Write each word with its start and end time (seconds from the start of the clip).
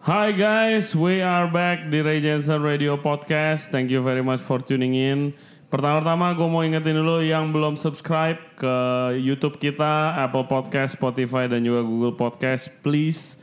Hi 0.00 0.32
guys, 0.32 0.96
we 0.96 1.20
are 1.20 1.44
back 1.44 1.92
di 1.92 2.00
Ray 2.00 2.24
Jensen 2.24 2.64
Radio 2.64 2.96
Podcast. 2.96 3.68
Thank 3.68 3.92
you 3.92 4.00
very 4.00 4.24
much 4.24 4.40
for 4.40 4.56
tuning 4.56 4.96
in. 4.96 5.36
Pertama-tama 5.68 6.32
gue 6.32 6.48
mau 6.48 6.64
ingetin 6.64 6.96
dulu 6.96 7.20
yang 7.20 7.52
belum 7.52 7.76
subscribe 7.76 8.40
ke 8.56 8.74
YouTube 9.20 9.60
kita, 9.60 10.16
Apple 10.16 10.48
Podcast, 10.48 10.96
Spotify, 10.96 11.52
dan 11.52 11.68
juga 11.68 11.84
Google 11.84 12.16
Podcast. 12.16 12.72
Please 12.80 13.36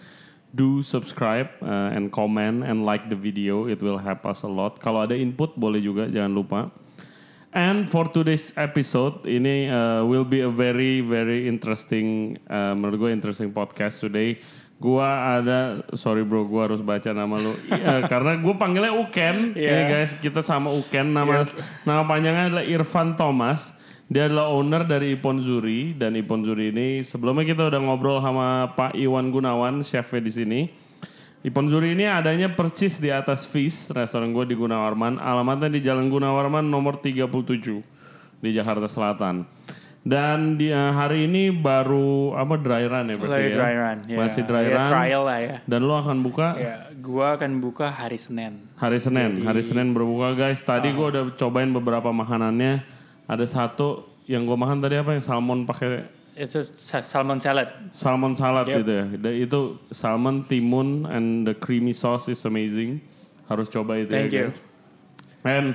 do 0.49 0.81
subscribe 0.81 1.45
uh, 1.61 1.93
and 1.93 2.09
comment 2.09 2.65
and 2.65 2.89
like 2.89 3.05
the 3.05 3.19
video. 3.21 3.69
It 3.69 3.77
will 3.77 4.01
help 4.01 4.25
us 4.25 4.41
a 4.41 4.49
lot. 4.49 4.81
Kalau 4.81 5.05
ada 5.05 5.13
input 5.13 5.53
boleh 5.61 5.77
juga, 5.77 6.09
jangan 6.09 6.33
lupa. 6.33 6.73
And 7.53 7.85
for 7.85 8.09
today's 8.09 8.49
episode, 8.57 9.29
ini 9.29 9.69
uh, 9.69 10.01
will 10.09 10.25
be 10.25 10.41
a 10.41 10.49
very 10.49 11.05
very 11.05 11.45
interesting, 11.45 12.41
uh, 12.49 12.73
menurut 12.73 12.97
gue 12.97 13.11
interesting 13.13 13.53
podcast 13.53 14.01
today. 14.01 14.41
Gua 14.77 15.41
ada, 15.41 15.81
sorry 15.97 16.21
bro, 16.21 16.45
gua 16.45 16.69
harus 16.69 16.85
baca 16.85 17.09
nama 17.09 17.33
lu. 17.41 17.49
Iya, 17.65 18.03
karena 18.11 18.37
gue 18.37 18.53
panggilnya 18.61 18.93
Uken. 18.93 19.57
Iya. 19.57 19.69
Ini 19.73 19.83
guys, 19.89 20.11
kita 20.21 20.45
sama 20.45 20.69
Uken. 20.69 21.17
Nama 21.17 21.49
nama 21.81 22.05
panjangnya 22.05 22.53
adalah 22.53 22.65
Irfan 22.65 23.17
Thomas. 23.17 23.73
Dia 24.07 24.31
adalah 24.31 24.53
owner 24.53 24.87
dari 24.87 25.19
Ipon 25.19 25.43
Zuri 25.43 25.91
dan 25.91 26.15
Ipon 26.15 26.39
Zuri 26.39 26.71
ini 26.71 27.03
sebelumnya 27.03 27.43
kita 27.43 27.67
udah 27.67 27.81
ngobrol 27.83 28.23
sama 28.23 28.71
Pak 28.71 28.95
Iwan 28.95 29.33
Gunawan, 29.33 29.83
chefnya 29.83 30.23
di 30.23 30.31
sini. 30.31 30.61
Ipon 31.43 31.67
Zuri 31.67 31.91
ini 31.91 32.07
adanya 32.07 32.47
percis 32.47 33.03
di 33.03 33.11
atas 33.11 33.43
Fish, 33.43 33.91
restoran 33.91 34.31
gue 34.31 34.47
di 34.47 34.55
Gunawarman. 34.55 35.19
Alamatnya 35.19 35.67
di 35.67 35.83
Jalan 35.83 36.07
Gunawarman 36.07 36.63
nomor 36.63 37.03
37 37.03 37.83
di 38.39 38.49
Jakarta 38.55 38.87
Selatan. 38.87 39.43
Dan 40.07 40.55
di 40.55 40.71
eh, 40.71 40.91
hari 40.95 41.27
ini 41.27 41.51
baru 41.51 42.31
apa 42.31 42.55
dry 42.55 42.87
run 42.87 43.11
ya 43.11 43.15
berarti 43.19 43.35
Lagi 43.35 43.49
ya? 43.51 43.55
dry 43.59 43.73
run. 43.75 43.97
ya. 44.07 44.17
Masih 44.17 44.41
dry 44.47 44.63
Ya, 44.63 44.75
run. 44.79 44.87
trial 44.87 45.23
lah 45.27 45.39
ya. 45.43 45.55
Dan 45.67 45.79
lo 45.83 45.93
akan 45.93 46.17
buka 46.21 46.47
Ya, 46.55 46.75
gua 46.95 47.35
akan 47.35 47.59
buka 47.59 47.91
hari 47.91 48.15
Senin. 48.15 48.71
hari 48.75 48.97
Senin. 48.97 49.43
Hari 49.43 49.59
Senin 49.59 49.91
berbuka 49.91 50.31
guys. 50.33 50.63
Tadi 50.63 50.89
gue 50.89 51.07
udah 51.11 51.35
cobain 51.35 51.67
beberapa 51.67 52.07
makanannya. 52.09 52.87
Ada 53.27 53.43
satu 53.43 54.07
yang 54.23 54.47
gue 54.47 54.55
makan 54.55 54.79
tadi 54.79 54.95
apa 54.95 55.11
yang 55.11 55.19
salmon 55.19 55.67
pakai 55.67 56.07
It's 56.37 56.53
a 56.53 56.61
sa- 56.63 57.01
salmon 57.01 57.41
salad. 57.41 57.67
salmon 57.91 58.31
salad 58.31 58.69
Yep. 58.69 58.77
gitu 58.79 58.91
ya. 58.93 59.05
Itu 59.35 59.59
salmon 59.89 60.45
timun 60.45 61.03
and 61.03 61.43
the 61.43 61.51
creamy 61.51 61.91
sauce 61.91 62.29
is 62.29 62.39
amazing. 62.45 63.01
Harus 63.49 63.67
coba 63.67 63.97
itu 63.97 64.13
Thank 64.13 64.31
ya 64.31 64.45
you. 64.45 64.47
guys. 64.47 64.57
And 65.43 65.73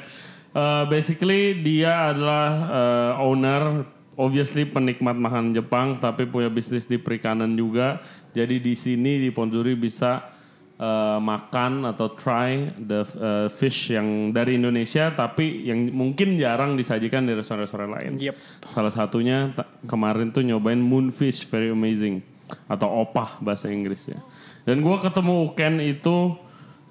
uh, 0.54 0.86
basically 0.86 1.60
dia 1.60 2.14
adalah 2.14 2.46
uh, 2.70 3.12
owner 3.20 3.84
obviously 4.16 4.68
penikmat 4.68 5.16
makanan 5.16 5.56
Jepang 5.56 5.96
tapi 5.96 6.28
punya 6.28 6.52
bisnis 6.52 6.84
di 6.88 7.00
perikanan 7.00 7.52
juga. 7.56 8.00
Jadi 8.32 8.60
di 8.60 8.74
sini 8.76 9.20
di 9.20 9.28
Ponjuri 9.32 9.76
bisa 9.76 10.32
uh, 10.80 11.18
makan 11.20 11.88
atau 11.88 12.12
try 12.16 12.72
the 12.76 13.02
uh, 13.18 13.48
fish 13.52 13.92
yang 13.92 14.32
dari 14.32 14.56
Indonesia 14.56 15.12
tapi 15.12 15.68
yang 15.68 15.92
mungkin 15.92 16.36
jarang 16.40 16.76
disajikan 16.76 17.24
di 17.28 17.32
restoran-restoran 17.36 17.90
lain. 17.92 18.12
Yep. 18.20 18.34
Salah 18.68 18.92
satunya 18.92 19.52
kemarin 19.88 20.32
tuh 20.32 20.44
nyobain 20.44 20.80
moonfish 20.80 21.48
very 21.48 21.72
amazing 21.72 22.20
atau 22.68 22.88
opah 23.04 23.40
bahasa 23.40 23.72
Inggrisnya. 23.72 24.20
Dan 24.62 24.84
gua 24.84 25.00
ketemu 25.02 25.50
Uken 25.50 25.74
itu 25.82 26.36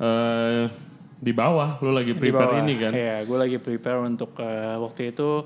eh, 0.01 0.65
di 1.21 1.31
bawah, 1.37 1.77
lu 1.85 1.93
lagi 1.93 2.17
prepare 2.17 2.57
bawah. 2.57 2.63
ini 2.65 2.73
kan? 2.81 2.91
Iya, 2.97 3.17
gue 3.29 3.37
lagi 3.37 3.57
prepare 3.61 4.01
untuk 4.01 4.33
eh, 4.41 4.73
waktu 4.81 5.13
itu 5.13 5.45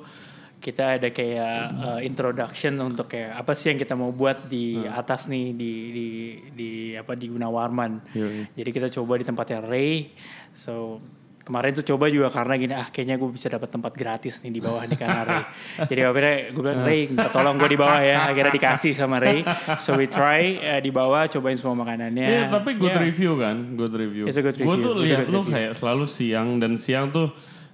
kita 0.65 0.97
ada 0.97 1.09
kayak 1.09 1.57
eh, 1.77 1.99
introduction 2.03 2.73
untuk 2.81 3.05
kayak 3.05 3.37
apa 3.37 3.53
sih 3.53 3.69
yang 3.69 3.77
kita 3.77 3.93
mau 3.93 4.09
buat 4.09 4.45
di 4.45 4.73
Hmm. 4.75 4.89
atas 4.91 5.29
nih 5.29 5.53
di 5.53 5.71
di 5.91 6.05
di 6.49 6.69
apa 6.91 7.13
di 7.13 7.29
Gunawarman. 7.29 8.01
Yoi. 8.11 8.49
Jadi 8.51 8.69
kita 8.71 8.89
coba 8.91 9.13
di 9.15 9.23
tempatnya 9.23 9.61
Ray. 9.61 10.09
So 10.51 10.97
kemarin 11.39 11.71
tuh 11.71 11.85
coba 11.85 12.09
juga 12.09 12.33
karena 12.33 12.57
gini 12.57 12.73
ah 12.73 12.89
kayaknya 12.89 13.15
gue 13.15 13.29
bisa 13.29 13.45
dapat 13.45 13.69
tempat 13.69 13.93
gratis 13.93 14.41
nih 14.41 14.49
di 14.49 14.57
bawah 14.57 14.81
nih 14.81 14.97
karena 14.97 15.21
Ray. 15.23 15.43
Jadi 15.89 16.01
akhirnya 16.01 16.35
gue 16.49 16.61
bilang 16.63 16.81
Ray 16.81 17.01
minta 17.05 17.29
tolong 17.29 17.55
gue 17.55 17.69
di 17.69 17.77
bawah 17.77 18.01
ya. 18.01 18.17
Akhirnya 18.25 18.49
dikasih 18.51 18.91
sama 18.91 19.21
Ray. 19.21 19.45
So 19.77 19.93
we 19.93 20.09
try 20.09 20.41
eh, 20.57 20.81
di 20.81 20.89
bawah 20.89 21.29
cobain 21.29 21.53
semua 21.53 21.77
makanannya. 21.77 22.25
Iya, 22.25 22.43
tapi 22.49 22.73
good 22.73 22.89
Yeah. 22.89 23.05
review 23.05 23.31
kan, 23.37 23.55
good 23.75 23.93
review. 23.93 24.25
It's 24.25 24.33
a 24.33 24.41
good 24.41 24.57
Gue 24.57 24.65
review. 24.65 24.81
tuh 24.81 24.93
It's 24.97 25.13
a 25.13 25.21
lihat 25.21 25.27
lu 25.27 25.45
kayak 25.45 25.71
selalu 25.73 26.05
siang 26.07 26.57
dan 26.57 26.73
siang 26.75 27.13
tuh 27.13 27.29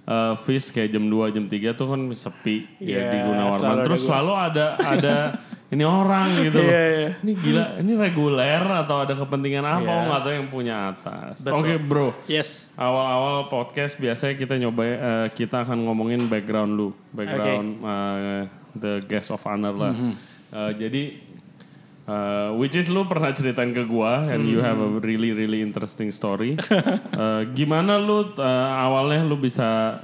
eh, 0.06 0.34
fish 0.40 0.74
kayak 0.74 0.90
jam 0.94 1.04
2, 1.06 1.34
jam 1.34 1.44
3 1.46 1.78
tuh 1.78 1.86
kan 1.90 2.00
sepi 2.14 2.66
ya 2.78 3.10
di 3.10 3.16
Iya, 3.18 3.24
Gunawarman. 3.26 3.58
selalu 3.58 3.74
ada 3.74 3.84
Terus 3.86 4.00
selalu 4.02 4.32
ada 4.34 4.66
ada 4.94 5.16
ini 5.72 5.84
orang 5.88 6.28
gitu 6.36 6.60
loh. 6.60 6.68
Iya, 6.68 6.84
iya. 6.84 7.10
Ini 7.24 7.32
gila, 7.32 7.64
ini 7.80 7.92
reguler 7.96 8.60
atau 8.60 9.08
ada 9.08 9.16
kepentingan 9.16 9.64
apa 9.64 9.88
oh, 9.88 10.00
nggak 10.04 10.20
tahu 10.20 10.32
yang 10.36 10.48
punya 10.52 10.74
atas. 10.92 11.40
Oke, 11.48 11.80
Bro. 11.80 12.12
Yes. 12.28 12.68
Awal-awal 12.76 13.48
podcast 13.48 13.96
biasanya 13.96 14.36
kita 14.36 14.60
nyoba 14.60 14.82
eh, 14.84 15.26
kita 15.32 15.64
akan 15.64 15.88
ngomongin 15.88 16.28
background 16.28 16.76
lu, 16.76 16.92
background 17.16 17.80
eh, 17.80 18.44
the 18.76 19.00
guest 19.08 19.32
of 19.32 19.40
honor 19.48 19.72
lah. 19.72 19.96
Mm-hmm. 19.96 20.12
Eh, 20.52 20.72
jadi 20.76 21.02
eh, 22.08 22.48
which 22.56 22.74
is 22.74 22.90
lu 22.90 23.04
pernah 23.06 23.30
ceritain 23.30 23.70
ke 23.70 23.84
gua 23.86 24.26
and 24.30 24.46
you 24.48 24.58
have 24.58 24.78
a 24.78 24.90
really 25.02 25.30
really 25.34 25.60
interesting 25.62 26.10
story. 26.10 26.56
Eh, 27.12 27.42
gimana 27.54 28.00
lu 28.00 28.32
eh, 28.34 28.68
awalnya 28.82 29.22
lu 29.22 29.36
bisa 29.38 30.00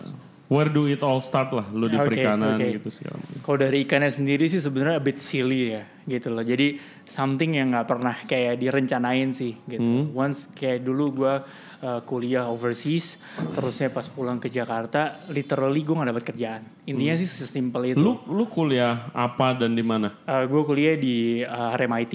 where 0.48 0.68
do 0.68 0.86
it 0.88 1.00
all 1.04 1.20
start 1.20 1.50
lah 1.52 1.66
lu 1.72 1.88
di 1.88 1.96
Oke, 1.96 2.08
perikanan 2.12 2.56
oke. 2.56 2.68
gitu 2.80 2.88
segala 2.92 3.20
macam. 3.20 3.38
Kalau 3.42 3.58
dari 3.58 3.76
ikannya 3.84 4.12
sendiri 4.12 4.44
sih 4.48 4.60
sebenarnya 4.60 4.96
a 5.00 5.02
bit 5.02 5.18
silly 5.20 5.74
ya 5.76 5.84
gitu 6.08 6.32
loh. 6.32 6.42
Jadi 6.42 6.80
something 7.04 7.54
yang 7.54 7.70
nggak 7.70 7.86
pernah 7.86 8.16
kayak 8.24 8.56
direncanain 8.56 9.30
sih 9.30 9.52
gitu. 9.68 10.08
Once 10.10 10.48
kayak 10.50 10.82
dulu 10.82 11.12
gua 11.14 11.44
uh, 11.82 12.00
kuliah 12.02 12.48
overseas, 12.48 13.18
terusnya 13.54 13.92
pas 13.92 14.06
pulang 14.08 14.38
ke 14.38 14.48
Jakarta, 14.48 15.22
literally 15.30 15.84
gue 15.84 15.94
nggak 15.94 16.10
dapat 16.10 16.24
kerjaan. 16.24 16.62
Intinya 16.88 17.14
sih 17.14 17.28
sesimpel 17.28 17.94
itu. 17.94 18.00
Lu 18.00 18.24
lu 18.26 18.48
kuliah 18.48 19.12
apa 19.12 19.52
dan 19.54 19.76
di 19.76 19.84
mana? 19.84 20.10
gue 20.24 20.62
kuliah 20.64 20.96
di 20.96 21.44
uh, 21.44 21.76
RMIT, 21.76 22.14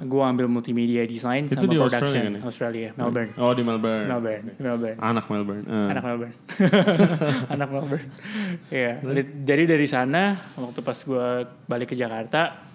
gue 0.00 0.22
ambil 0.22 0.48
multimedia 0.48 1.04
design 1.04 1.44
Itu 1.46 1.60
sama 1.60 1.68
di 1.68 1.76
production 1.76 2.08
Australia 2.08 2.22
kan 2.24 2.32
ya? 2.32 2.40
Australia, 2.42 2.88
Melbourne, 2.96 3.30
Oh 3.36 3.52
di 3.52 3.62
Melbourne. 3.62 4.06
Melbourne, 4.08 4.46
Melbourne. 4.56 4.98
Anak 4.98 5.24
Melbourne. 5.28 5.64
Eh. 5.68 5.88
anak 5.92 6.02
Melbourne 6.04 6.34
anak 7.54 7.68
Melbourne 7.68 8.08
Iya. 8.78 8.92
Li- 9.04 9.32
jadi 9.44 9.64
dari 9.68 9.86
sana 9.86 10.36
waktu 10.56 10.80
pas 10.80 10.96
gue 10.96 11.26
balik 11.68 11.92
ke 11.92 11.96
Jakarta 11.98 12.67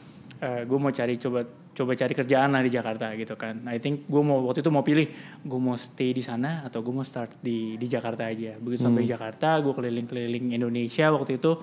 gue 0.63 0.77
mau 0.77 0.89
cari 0.89 1.15
coba 1.15 1.41
coba 1.73 1.91
cari 1.93 2.13
kerjaan 2.13 2.49
lah 2.49 2.59
di 2.59 2.69
Jakarta 2.69 3.09
gitu 3.13 3.33
kan. 3.33 3.65
I 3.65 3.77
think 3.77 4.05
gue 4.05 4.19
mau 4.19 4.43
waktu 4.43 4.59
itu 4.59 4.69
mau 4.69 4.81
pilih 4.81 5.07
gue 5.39 5.59
mau 5.59 5.73
stay 5.73 6.11
di 6.11 6.21
sana 6.21 6.61
atau 6.61 6.79
gue 6.79 6.91
mau 6.91 7.01
start 7.01 7.39
di 7.39 7.73
di 7.75 7.87
Jakarta 7.87 8.25
aja. 8.25 8.53
Begitu 8.55 8.83
sampai 8.83 9.03
Jakarta 9.03 9.57
gue 9.57 9.71
keliling-keliling 9.71 10.53
Indonesia 10.53 11.09
waktu 11.09 11.37
itu 11.37 11.57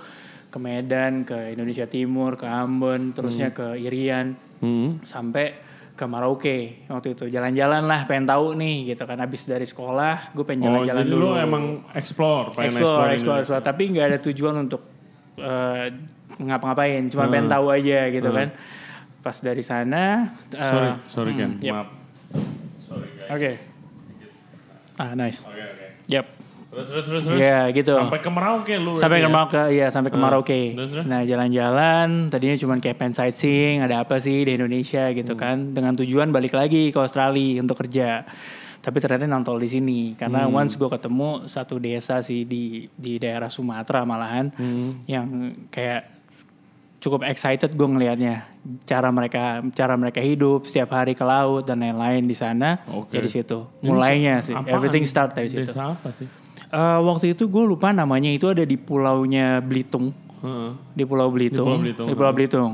ke 0.47 0.59
Medan 0.59 1.23
ke 1.23 1.55
Indonesia 1.55 1.87
Timur 1.87 2.35
ke 2.35 2.43
Ambon 2.45 3.13
terusnya 3.13 3.51
ke 3.51 3.77
Irian 3.77 4.35
Hmm. 4.61 5.01
sampai 5.01 5.57
ke 5.91 6.05
Merauke 6.05 6.85
waktu 6.87 7.15
itu. 7.15 7.29
Jalan-jalan 7.29 7.85
lah 7.85 8.05
pengen 8.05 8.27
tahu 8.27 8.53
nih 8.55 8.93
gitu 8.93 9.05
kan. 9.05 9.17
Habis 9.17 9.47
dari 9.47 9.65
sekolah 9.65 10.33
gue 10.33 10.45
pengen 10.45 10.65
Oh, 10.65 10.81
jalan-jalan 10.81 11.01
jadi 11.01 11.13
dulu. 11.13 11.27
lu 11.29 11.39
emang 11.39 11.65
explore, 11.93 12.53
pengen 12.53 12.73
explore, 12.73 13.09
explore, 13.09 13.09
explore, 13.15 13.39
explore. 13.41 13.63
tapi 13.63 13.83
nggak 13.89 14.07
ada 14.07 14.19
tujuan 14.21 14.55
untuk 14.59 14.83
eh, 15.39 15.87
ngapa-ngapain 16.37 17.09
cuma 17.09 17.25
Hmm. 17.25 17.33
pengen 17.33 17.49
tahu 17.49 17.67
aja 17.71 18.07
gitu 18.09 18.31
kan 18.31 18.49
pas 19.19 19.37
dari 19.37 19.61
sana 19.61 20.31
eh, 20.51 20.63
Sorry, 20.63 20.89
sorry 21.07 21.33
Ken, 21.35 21.59
yep. 21.59 21.75
maaf. 21.75 21.89
oke 23.31 23.53
ah 24.97 25.13
nice 25.13 25.43
Oke 25.43 25.59
oke. 25.59 25.87
yep 26.07 26.27
Terus 26.71 26.87
terus 26.87 27.03
terus 27.05 27.25
terus. 27.27 27.41
Iya, 27.43 27.67
gitu. 27.75 27.99
Sampai 27.99 28.23
ke 28.23 28.31
Merauke 28.31 28.75
lu. 28.79 28.95
sampai 28.95 29.19
ke 29.19 29.27
ya? 29.27 29.29
Merauke 29.29 29.63
ya 29.75 29.87
sampai 29.91 30.07
ke 30.07 30.15
Merauke 30.17 30.61
terus, 30.71 30.91
terus? 30.93 31.03
nah 31.03 31.19
jalan-jalan 31.21 32.31
tadinya 32.31 32.55
cuma 32.55 32.79
kayak 32.79 32.95
pengen 32.95 33.11
sightseeing 33.13 33.83
ada 33.83 34.07
apa 34.07 34.23
sih 34.23 34.47
di 34.47 34.55
Indonesia 34.55 35.11
gitu 35.11 35.35
Hmm. 35.35 35.43
kan 35.43 35.57
dengan 35.69 35.99
tujuan 35.99 36.31
balik 36.31 36.55
lagi 36.55 36.89
ke 36.89 36.99
Australia 37.01 37.59
untuk 37.59 37.75
kerja 37.77 38.23
tapi 38.79 38.97
ternyata 38.97 39.27
nantol 39.27 39.59
di 39.59 39.67
sini 39.67 40.01
karena 40.15 40.47
Hmm. 40.47 40.55
once 40.55 40.79
gue 40.79 40.87
ketemu 40.87 41.31
satu 41.45 41.75
desa 41.77 42.23
sih 42.23 42.47
di 42.47 42.87
di 42.89 43.19
daerah 43.19 43.51
Sumatera 43.51 44.07
malahan 44.07 44.55
Hmm. 44.55 45.03
yang 45.05 45.27
kayak 45.67 46.20
cukup 47.01 47.25
excited 47.25 47.73
gue 47.73 47.89
ngelihatnya 47.89 48.45
cara 48.85 49.09
mereka 49.09 49.65
cara 49.73 49.97
mereka 49.97 50.21
hidup 50.21 50.69
setiap 50.69 50.93
hari 50.93 51.17
ke 51.17 51.25
laut 51.25 51.65
dan 51.65 51.81
lain-lain 51.81 52.29
di 52.29 52.37
sana 52.37 52.85
Oke. 52.93 53.17
jadi 53.17 53.41
situ 53.41 53.65
mulainya 53.81 54.45
sih 54.45 54.53
apaan? 54.53 54.69
everything 54.69 55.09
start 55.09 55.33
dari 55.33 55.49
situ 55.49 55.65
Desa 55.65 55.97
apa 55.97 56.13
sih? 56.13 56.29
Eh, 56.71 56.99
waktu 57.03 57.33
itu 57.33 57.49
gue 57.49 57.65
lupa 57.65 57.91
namanya 57.91 58.29
itu 58.29 58.47
ada 58.47 58.63
di 58.63 58.77
pulaunya 58.77 59.59
Belitung 59.59 60.13
Heeh. 60.41 60.71
di 60.95 61.03
Pulau 61.03 61.29
Belitung 61.29 61.67
Pulau 61.67 61.81
Belitung, 61.81 62.07
di 62.07 62.15
Pulau 62.15 62.33
Belitung 62.33 62.73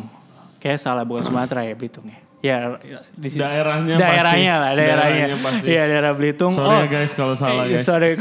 kayak 0.58 0.78
salah 0.78 1.06
bukan 1.06 1.22
Sumatera 1.26 1.62
ya 1.62 1.74
Belitung 1.78 2.06
ya 2.06 2.18
ya 2.44 2.56
di 3.16 3.26
sini 3.26 3.42
Daerahnya 3.42 3.94
daerahnya 3.96 4.52
pasti. 4.52 4.62
lah 4.62 4.72
daerahnya, 4.76 5.24
Daerahnya 5.26 5.36
pasti. 5.42 5.66
iya 5.66 5.82
daerah 5.86 6.12
Belitung 6.14 6.52
Sorry 6.54 6.76
ya 6.76 6.86
guys 6.86 7.12
kalau 7.14 7.34
salah 7.34 7.64
eh, 7.66 7.74
guys. 7.74 7.82
sorry. 7.82 8.10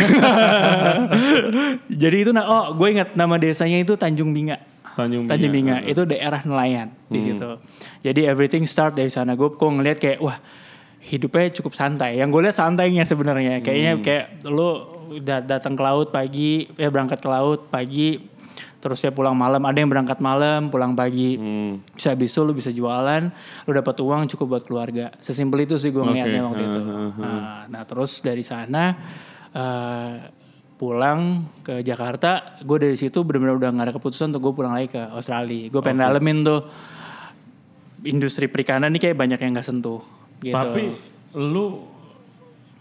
jadi 2.02 2.18
itu 2.26 2.32
nah 2.34 2.46
oh 2.46 2.64
gue 2.74 2.88
ingat 2.90 3.14
nama 3.14 3.38
desanya 3.38 3.78
itu 3.78 3.94
Tanjung 3.96 4.34
Binga 4.34 4.58
Tanjung 4.96 5.28
Binga. 5.28 5.32
Tanjung 5.36 5.52
Binga 5.54 5.78
itu 5.84 6.02
daerah 6.08 6.42
nelayan 6.42 6.88
di 7.12 7.20
Hmm. 7.20 7.28
situ. 7.28 7.50
Jadi 8.02 8.22
everything 8.26 8.64
start 8.64 8.96
dari 8.96 9.12
sana. 9.12 9.36
Gue 9.36 9.52
kok 9.52 9.68
ngeliat 9.68 10.00
kayak 10.00 10.20
wah 10.24 10.40
hidupnya 11.06 11.54
cukup 11.54 11.76
santai. 11.76 12.18
Yang 12.18 12.30
gue 12.34 12.42
lihat 12.50 12.58
santainya 12.58 13.04
sebenarnya. 13.06 13.62
Kayaknya 13.62 13.94
kayak 14.02 14.26
lu 14.50 14.70
udah 15.20 15.40
datang 15.46 15.78
ke 15.78 15.84
laut 15.86 16.10
pagi, 16.10 16.66
ya 16.74 16.90
berangkat 16.90 17.22
ke 17.22 17.30
laut 17.30 17.70
pagi, 17.70 18.18
terus 18.82 19.06
ya 19.06 19.14
pulang 19.14 19.38
malam. 19.38 19.62
Ada 19.62 19.86
yang 19.86 19.92
berangkat 19.94 20.18
malam, 20.18 20.74
pulang 20.74 20.98
pagi. 20.98 21.38
Hmm. 21.38 21.86
Bisa 21.94 22.16
habis 22.16 22.34
itu 22.34 22.42
lu 22.42 22.58
bisa 22.58 22.74
jualan, 22.74 23.30
lu 23.68 23.72
dapat 23.72 23.96
uang 24.02 24.26
cukup 24.34 24.46
buat 24.58 24.64
keluarga. 24.66 25.14
Sesimpel 25.22 25.70
itu 25.70 25.78
sih 25.78 25.94
gue 25.94 26.02
ngeliatnya 26.02 26.42
waktu 26.42 26.64
itu. 26.66 26.80
Nah, 27.22 27.70
nah, 27.70 27.84
terus 27.86 28.24
dari 28.26 28.42
sana 28.42 28.98
eh, 29.56 30.14
pulang 30.76 31.48
ke 31.64 31.80
Jakarta, 31.82 32.60
gue 32.60 32.78
dari 32.80 32.98
situ 33.00 33.24
benar-benar 33.24 33.56
udah 33.56 33.70
gak 33.72 33.86
ada 33.88 33.94
keputusan 33.96 34.36
untuk 34.36 34.52
gue 34.52 34.54
pulang 34.60 34.76
lagi 34.76 34.92
ke 34.92 35.02
Australia. 35.02 35.72
Gue 35.72 35.80
pengen 35.80 36.04
dalemin 36.04 36.44
tuh 36.44 36.62
industri 38.06 38.46
perikanan 38.46 38.94
nih 38.94 39.10
kayak 39.10 39.18
banyak 39.18 39.40
yang 39.42 39.52
nggak 39.58 39.68
sentuh. 39.68 40.02
Gitu. 40.40 40.54
Tapi 40.54 40.94
lu 41.36 41.84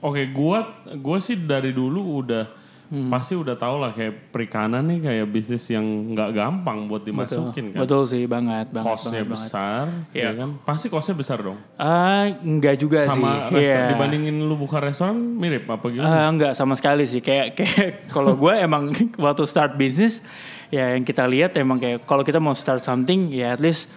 oke 0.04 0.22
gua 0.30 0.84
gua 1.00 1.18
sih 1.18 1.40
dari 1.40 1.72
dulu 1.72 2.20
udah 2.22 2.44
Hmm. 2.84 3.08
pasti 3.08 3.32
udah 3.32 3.56
tau 3.56 3.76
lah 3.76 3.90
kayak 3.90 4.28
perikanan 4.28 4.84
nih 4.84 5.00
kayak 5.00 5.26
bisnis 5.26 5.64
yang 5.66 5.82
nggak 6.12 6.30
gampang 6.30 6.84
buat 6.84 7.00
dimasukin 7.00 7.72
kan. 7.72 7.80
betul 7.80 8.04
sih 8.04 8.24
banget, 8.24 8.68
banget, 8.68 8.84
Costnya 8.86 9.10
banget, 9.18 9.26
banget. 9.26 9.40
besar, 9.40 9.84
Iya. 10.12 10.22
ya 10.22 10.30
kan? 10.36 10.48
Pasti 10.62 10.86
costnya 10.86 11.14
besar 11.14 11.38
dong. 11.40 11.58
Ah, 11.74 12.28
enggak 12.38 12.76
juga 12.76 13.02
sih. 13.02 13.16
Sama 13.16 13.48
restoran 13.48 13.64
Iya. 13.80 13.90
dibandingin 13.90 14.36
lu 14.38 14.54
buka 14.54 14.78
restoran 14.78 15.16
mirip 15.16 15.64
apa 15.66 15.86
gitu? 15.88 16.00
Ah, 16.00 16.28
enggak 16.28 16.52
sama 16.52 16.74
sekali 16.74 17.02
sih 17.04 17.18
kayak 17.18 17.56
kayak 17.56 17.90
kalau 18.14 18.36
gue 18.36 18.52
emang 18.54 18.92
waktu 19.24 19.44
start 19.44 19.74
bisnis 19.74 20.20
ya 20.68 20.92
yang 20.92 21.02
kita 21.02 21.24
lihat 21.24 21.56
emang 21.56 21.78
kayak 21.78 22.02
kalau 22.02 22.20
kita 22.20 22.36
mau 22.36 22.52
start 22.52 22.78
something 22.78 23.28
ya 23.28 23.50
at 23.50 23.58
least 23.58 23.88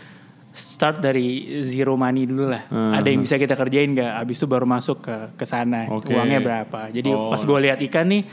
start 0.50 0.98
dari 0.98 1.28
zero 1.62 1.94
money 1.94 2.24
dulu 2.24 2.50
lah. 2.50 2.66
Ada 2.72 3.06
yang 3.06 3.22
bisa 3.22 3.36
kita 3.36 3.54
kerjain 3.54 3.94
nggak? 3.94 4.10
Abis 4.18 4.38
itu 4.38 4.48
baru 4.48 4.66
masuk 4.66 5.04
ke 5.04 5.16
ke 5.36 5.46
sana. 5.46 5.86
Oke. 5.88 6.10
Uangnya 6.10 6.40
berapa? 6.40 6.90
Jadi 6.90 7.10
Oh. 7.10 7.30
pas 7.30 7.38
gue 7.38 7.60
lihat 7.62 7.78
ikan 7.84 8.08
nih 8.08 8.26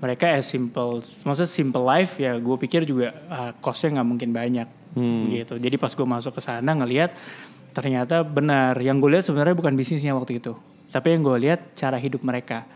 mereka 0.00 0.32
as 0.32 0.48
simple, 0.48 1.04
maksudnya 1.22 1.50
simple 1.52 1.84
life 1.84 2.16
ya 2.16 2.40
gue 2.40 2.56
pikir 2.56 2.88
juga 2.88 3.12
ah, 3.28 3.52
costnya 3.60 4.00
nggak 4.00 4.08
mungkin 4.08 4.30
banyak 4.32 4.68
gitu. 5.30 5.54
Jadi 5.60 5.76
pas 5.78 5.92
gue 5.92 6.06
masuk 6.08 6.32
ke 6.34 6.42
sana 6.42 6.72
ngelihat 6.74 7.14
ternyata 7.76 8.26
benar. 8.26 8.74
Yang 8.80 8.96
gue 8.98 9.10
lihat 9.12 9.24
sebenarnya 9.28 9.54
bukan 9.54 9.76
bisnisnya 9.76 10.16
waktu 10.16 10.42
itu, 10.42 10.56
tapi 10.90 11.14
yang 11.14 11.22
gue 11.22 11.36
lihat 11.40 11.74
cara 11.74 11.96
hidup 11.96 12.20
mereka. 12.20 12.66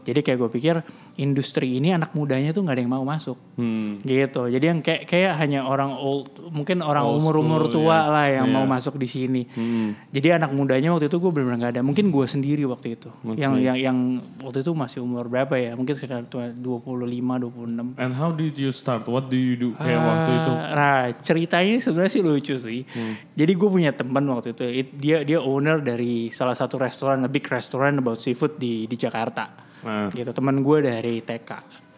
Jadi 0.00 0.20
kayak 0.20 0.38
gue 0.38 0.50
pikir 0.50 0.74
industri 1.14 1.76
ini 1.76 1.90
anak 1.90 2.10
mudanya 2.12 2.50
tuh 2.50 2.62
nggak 2.62 2.74
ada 2.74 2.82
yang 2.82 2.92
mau 2.92 3.04
masuk 3.04 3.36
Hmm. 3.54 3.98
gitu. 4.00 4.46
Jadi 4.46 4.64
yang 4.64 4.78
kayak 4.78 5.06
kayak 5.06 5.32
hanya 5.36 5.62
orang 5.62 5.94
old, 5.94 6.26
mungkin 6.48 6.80
orang 6.80 7.02
Old 7.02 7.22
umur-umur 7.22 7.66
school, 7.66 7.86
tua 7.86 7.94
ya. 7.96 8.10
lah 8.10 8.26
yang 8.28 8.46
Iya. 8.46 8.54
mau 8.54 8.64
masuk 8.64 8.94
di 8.94 9.06
sini. 9.06 9.42
Hmm. 9.48 9.94
Jadi 10.10 10.28
anak 10.32 10.50
mudanya 10.50 10.90
waktu 10.90 11.06
itu 11.06 11.16
gue 11.16 11.30
benar-benar 11.30 11.58
gak 11.60 11.72
ada. 11.74 11.82
Mungkin 11.82 12.10
gue 12.10 12.26
sendiri 12.26 12.62
waktu 12.64 12.94
itu. 12.94 13.10
Yang 13.32 13.52
yang 13.60 13.76
yang 13.76 13.98
waktu 14.40 14.58
itu 14.60 14.70
masih 14.70 14.98
umur 15.00 15.26
berapa 15.26 15.54
ya? 15.54 15.74
Mungkin 15.74 15.94
sekitar 15.94 16.26
tua- 16.26 16.50
25, 16.50 17.38
26. 17.38 17.94
And 17.96 18.12
how 18.12 18.30
did 18.30 18.54
you 18.54 18.70
start? 18.70 19.06
What 19.06 19.26
do 19.26 19.36
you 19.36 19.54
do 19.54 19.74
kayak 19.76 20.00
waktu 20.00 20.30
itu? 20.36 20.52
Ah, 20.52 20.72
Nah 20.74 20.96
ceritanya 21.20 21.78
sebenarnya 21.78 22.12
sih 22.12 22.22
lucu 22.22 22.54
sih. 22.54 22.82
Jadi 23.32 23.52
gue 23.52 23.68
punya 23.68 23.90
teman 23.90 24.26
waktu 24.26 24.50
itu. 24.50 24.64
It- 24.64 24.94
dia 24.94 25.22
dia 25.22 25.38
owner 25.38 25.78
dari 25.78 26.28
salah 26.28 26.52
satu 26.52 26.76
restoran, 26.76 27.22
a 27.22 27.30
big 27.30 27.46
restoran 27.64 27.96
about 27.96 28.20
seafood 28.20 28.60
di 28.60 28.84
di 28.84 28.96
Jakarta. 29.00 29.48
Nah, 29.84 30.12
Gitu 30.12 30.28
teman 30.32 30.60
gue 30.60 30.78
dari 30.84 31.24
TK. 31.24 31.50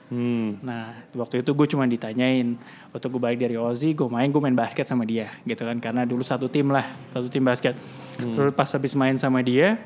hmm. 0.06 0.62
Nah 0.62 1.10
waktu 1.18 1.42
itu 1.42 1.50
gue 1.50 1.66
cuma 1.66 1.82
ditanyain 1.86 2.54
waktu 2.94 3.06
gue 3.10 3.18
balik 3.18 3.38
dari 3.42 3.58
Ozi 3.58 3.90
gue 3.94 4.06
main 4.06 4.30
gue 4.30 4.38
main 4.38 4.54
basket 4.54 4.86
sama 4.86 5.02
dia 5.02 5.30
gitu 5.42 5.66
kan 5.66 5.82
karena 5.82 6.06
dulu 6.06 6.22
satu 6.22 6.46
tim 6.46 6.70
lah 6.70 6.86
satu 7.10 7.26
tim 7.26 7.42
basket. 7.42 7.74
Terus 8.18 8.54
pas 8.54 8.70
habis 8.70 8.94
main 8.94 9.18
sama 9.18 9.42
dia 9.42 9.78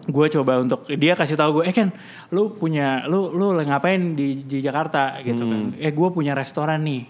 gue 0.00 0.26
coba 0.32 0.64
untuk 0.64 0.88
dia 0.96 1.12
kasih 1.12 1.36
tahu 1.36 1.60
gue 1.60 1.64
eh 1.68 1.76
kan 1.76 1.92
lu 2.32 2.56
punya 2.56 3.04
lu 3.04 3.30
lu 3.36 3.52
ngapain 3.52 4.16
di, 4.16 4.48
di 4.48 4.64
Jakarta? 4.64 5.20
Gitu 5.20 5.44
kan. 5.44 5.76
Eh 5.76 5.92
gue 5.92 6.08
punya 6.08 6.32
restoran 6.32 6.80
nih 6.80 7.04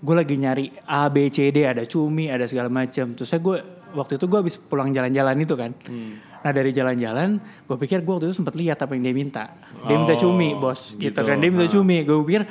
gue 0.00 0.14
lagi 0.16 0.40
nyari 0.40 0.72
A 0.88 1.12
B 1.12 1.28
C 1.28 1.52
D 1.52 1.68
ada 1.68 1.84
cumi 1.84 2.32
ada 2.32 2.48
segala 2.48 2.72
macam. 2.72 3.12
Terus 3.12 3.28
saya 3.28 3.44
gue 3.44 3.60
waktu 3.92 4.16
itu 4.16 4.24
gue 4.24 4.38
habis 4.40 4.56
pulang 4.56 4.88
jalan-jalan 4.94 5.36
itu 5.36 5.52
kan 5.52 5.72
nah 6.40 6.50
dari 6.50 6.70
jalan-jalan 6.70 7.36
gue 7.38 7.76
pikir 7.76 8.00
gue 8.00 8.12
waktu 8.12 8.26
itu 8.26 8.36
sempat 8.36 8.56
lihat 8.56 8.80
apa 8.80 8.96
yang 8.96 9.04
dia 9.04 9.14
minta. 9.14 9.44
Dia 9.84 9.96
minta 9.96 10.14
Oh, 10.14 10.20
cumi 10.20 10.52
bos 10.52 10.96
gitu, 10.96 11.10
gitu. 11.12 11.20
kan. 11.20 11.36
Dia 11.36 11.48
minta 11.48 11.68
cumi. 11.68 12.02
Gue 12.02 12.16
pikir 12.24 12.42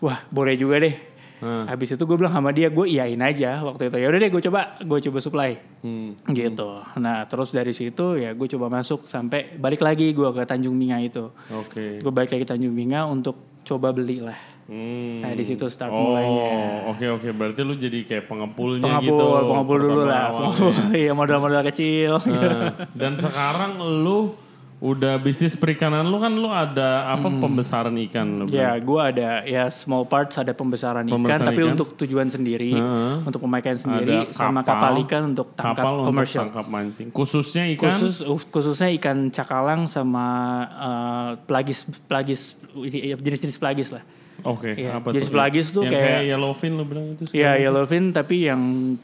wah 0.00 0.20
boleh 0.28 0.56
juga 0.56 0.80
deh. 0.80 0.96
Hmm. 1.40 1.64
habis 1.64 1.88
itu 1.88 2.04
gue 2.04 2.16
bilang 2.20 2.36
sama 2.36 2.52
dia 2.52 2.68
gue 2.68 2.84
iyain 2.84 3.16
aja 3.16 3.64
waktu 3.64 3.88
itu. 3.88 3.96
Ya 3.96 4.12
udah 4.12 4.20
deh 4.20 4.28
gue 4.28 4.42
coba 4.44 4.76
gue 4.76 4.98
coba 5.08 5.18
supply. 5.24 5.50
Hmm. 5.80 6.12
gitu. 6.28 6.84
Nah 7.00 7.24
terus 7.24 7.48
dari 7.48 7.72
situ 7.72 8.20
ya 8.20 8.36
gue 8.36 8.44
coba 8.44 8.68
masuk 8.68 9.08
sampai 9.08 9.56
balik 9.56 9.80
lagi 9.80 10.12
gue 10.12 10.28
ke 10.36 10.44
Tanjung 10.44 10.76
Minga 10.76 11.00
itu. 11.00 11.32
Oke. 11.48 11.96
gue 12.04 12.12
balik 12.12 12.36
lagi 12.36 12.44
ke 12.44 12.50
Tanjung 12.52 12.76
Minga 12.76 13.08
untuk 13.08 13.40
coba 13.64 13.88
beli 13.88 14.20
lah 14.20 14.36
Hmm. 14.70 15.18
nah 15.18 15.34
di 15.34 15.42
situ 15.42 15.66
start 15.66 15.90
Oh, 15.90 16.14
mulainya 16.14 16.46
oke 16.86 17.06
oke. 17.18 17.28
Berarti 17.32 17.60
lu 17.60 17.74
jadi 17.74 18.06
kayak 18.06 18.24
pengepulnya 18.24 18.86
pengapul 18.86 19.18
gitu. 19.18 19.26
pengapul 19.50 19.76
dulu 19.80 20.02
lah 20.04 20.26
iya 20.94 21.10
modal-modal 21.10 21.66
kecil 21.66 22.22
Nah, 22.22 22.86
dan 22.92 23.18
sekarang 23.18 23.74
lu 23.76 24.38
udah 24.80 25.18
bisnis 25.18 25.52
perikanan 25.52 26.06
lu 26.06 26.16
kan 26.16 26.32
lu 26.32 26.48
ada 26.48 27.04
apa 27.10 27.28
pembesaran 27.28 27.92
ikan 28.00 28.24
lu? 28.32 28.44
Ya, 28.48 28.72
gue 28.72 28.96
ada 28.96 29.44
ya 29.44 29.68
small 29.68 30.06
parts 30.06 30.38
ada 30.38 30.56
pembesaran 30.56 31.04
ikan, 31.04 31.18
Pembesaran 31.18 31.44
tapi 31.44 31.60
ikan. 31.60 31.72
untuk 31.74 31.88
tujuan 31.98 32.30
sendiri, 32.30 32.72
Heeh. 32.72 33.14
untuk 33.20 33.42
pemakaian 33.42 33.76
sendiri, 33.76 34.24
Ada 34.24 34.32
sama 34.32 34.62
kapal, 34.62 34.96
kapal 34.96 35.04
ikan 35.04 35.22
untuk 35.28 35.46
tangkap 35.52 35.76
kapal 35.76 35.92
untuk 35.98 36.08
komersial. 36.08 36.40
tangkap 36.46 36.66
mancing. 36.66 37.08
Khususnya 37.10 37.68
ikan 37.74 37.92
Khusus 37.92 38.16
khususnya 38.48 38.88
ikan 38.94 39.28
cakalang 39.28 39.84
sama 39.84 40.26
uh, 40.64 41.30
pelagis 41.42 41.84
pelagis 42.06 42.56
jenis-jenis 42.72 43.58
pelagis 43.58 43.90
lah. 43.90 44.00
Oke, 44.42 44.72
Iya, 44.72 44.96
apa 44.96 45.10
jenis 45.10 45.28
pelagis 45.28 45.66
tuh 45.70 45.84
yang 45.84 45.94
kayak- 45.94 46.24
yellowfin 46.26 46.72
lu 46.72 46.84
bilang 46.84 47.06
itu? 47.12 47.22
Ya 47.30 47.54
yellowfin 47.54 48.10
tapi 48.10 48.44
yang 48.44 48.60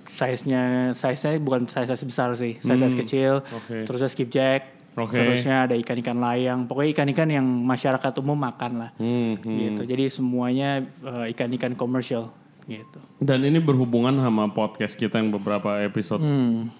size-nya 0.06 0.62
size-nya 0.92 1.36
bukan 1.38 1.64
size-size 1.64 2.04
besar 2.04 2.32
sih, 2.32 2.56
size-size 2.58 2.96
kecil. 2.96 3.40
Hmm, 3.40 3.58
Oke. 3.58 3.76
Terusnya 3.84 4.08
skipjack. 4.08 4.62
Oke. 4.96 5.12
Terusnya 5.14 5.68
ada 5.68 5.76
ikan-ikan 5.76 6.16
layang. 6.16 6.64
Pokoknya 6.64 6.90
ikan-ikan 6.94 7.28
yang 7.28 7.44
masyarakat 7.44 8.12
umum 8.16 8.32
makan 8.34 8.72
lah. 8.78 8.90
Hmm, 8.96 9.36
hmm. 9.36 9.56
Gitu. 9.58 9.82
Jadi 9.84 10.04
semuanya 10.08 10.80
uh, 11.00 11.28
ikan-ikan 11.28 11.72
komersial 11.72 12.32
gitu. 12.64 12.98
Dan 13.20 13.44
ini 13.44 13.60
berhubungan 13.60 14.16
sama 14.16 14.48
podcast 14.48 14.94
kita 14.94 15.16
yang 15.16 15.30
beberapa 15.30 15.78
episode 15.80 16.18
Hmm. 16.18 16.72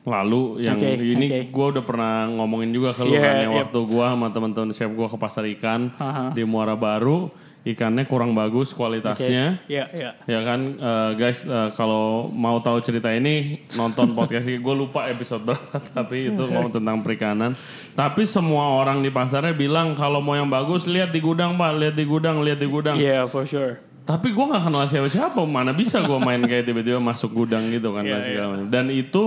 lalu 0.00 0.64
yang 0.64 0.80
Oke, 0.80 0.96
ini 0.96 1.26
oke. 1.28 1.40
gua 1.52 1.66
udah 1.70 1.84
pernah 1.84 2.14
ngomongin 2.26 2.72
juga 2.72 2.90
ke 2.90 3.04
lu 3.04 3.12
Iya, 3.12 3.20
kan 3.20 3.34
yang 3.38 3.52
yep. 3.52 3.60
waktu 3.62 3.78
gua 3.84 4.06
sama 4.10 4.26
teman-teman 4.28 4.72
chef 4.72 4.88
gua 4.90 5.06
ke 5.06 5.14
pasar 5.14 5.44
ikan 5.54 5.92
Aha. 5.94 6.32
di 6.32 6.42
Muara 6.42 6.72
Baru 6.72 7.28
ikannya 7.60 8.08
kurang 8.08 8.32
bagus 8.32 8.72
kualitasnya. 8.72 9.60
Iya, 9.68 9.84
iya. 9.92 10.10
ya 10.24 10.40
kan 10.40 10.60
eh, 10.74 11.10
guys 11.14 11.44
eh, 11.44 11.68
kalau 11.76 12.32
mau 12.32 12.56
tahu 12.58 12.80
cerita 12.80 13.12
ini 13.12 13.60
nonton 13.76 14.12
podcast 14.18 14.48
ini. 14.48 14.56
Gue 14.58 14.72
lupa 14.72 15.06
episode 15.06 15.44
berapa 15.44 15.76
tapi 15.92 16.32
itu 16.32 16.40
ngomong 16.40 16.72
tentang 16.72 17.04
perikanan. 17.04 17.52
Tapi 17.92 18.24
semua 18.24 18.80
orang 18.80 19.04
di 19.04 19.12
pasarnya 19.12 19.52
bilang 19.52 19.92
kalau 19.92 20.24
mau 20.24 20.32
yang 20.32 20.48
bagus 20.48 20.88
lihat 20.88 21.12
di 21.12 21.20
gudang 21.20 21.54
pak. 21.54 21.70
Lihat 21.76 21.94
di 21.94 22.04
gudang 22.04 22.40
lihat 22.40 22.58
di 22.58 22.68
gudang. 22.68 22.96
Iya, 22.96 23.28
for 23.28 23.44
sure. 23.44 23.76
tapi 24.00 24.32
gue 24.34 24.42
nggak 24.42 24.64
kenal 24.64 24.88
siapa-siapa. 24.88 25.38
Mana 25.44 25.70
bisa 25.70 26.00
gue 26.02 26.18
main 26.18 26.40
kayak 26.42 26.66
tiba-tiba 26.66 26.98
masuk 26.98 27.30
gudang 27.30 27.68
gitu 27.70 27.92
kan 27.92 28.02
dan 28.02 28.18
Iya, 28.18 28.26
segala 28.26 28.46
macam. 28.56 28.66
dan 28.66 28.86
itu 28.90 29.22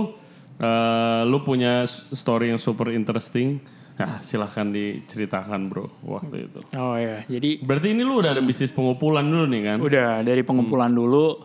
eh, 0.58 1.22
lu 1.24 1.38
punya 1.40 1.86
story 1.88 2.52
yang 2.52 2.60
super 2.60 2.90
interesting 2.90 3.62
Nah, 3.94 4.18
silahkan 4.18 4.66
diceritakan 4.68 5.70
bro 5.70 5.86
waktu 6.02 6.50
itu. 6.50 6.60
Oh 6.74 6.98
ya, 6.98 7.22
jadi 7.30 7.62
Berarti 7.62 7.94
ini 7.94 8.02
lu 8.02 8.18
udah 8.18 8.34
ada 8.34 8.42
bisnis 8.42 8.74
pengumpulan 8.74 9.22
dulu 9.22 9.46
nih 9.46 9.62
kan? 9.62 9.78
udah 9.78 10.08
dari 10.22 10.42
pengumpulan 10.42 10.90
dulu. 10.90 11.38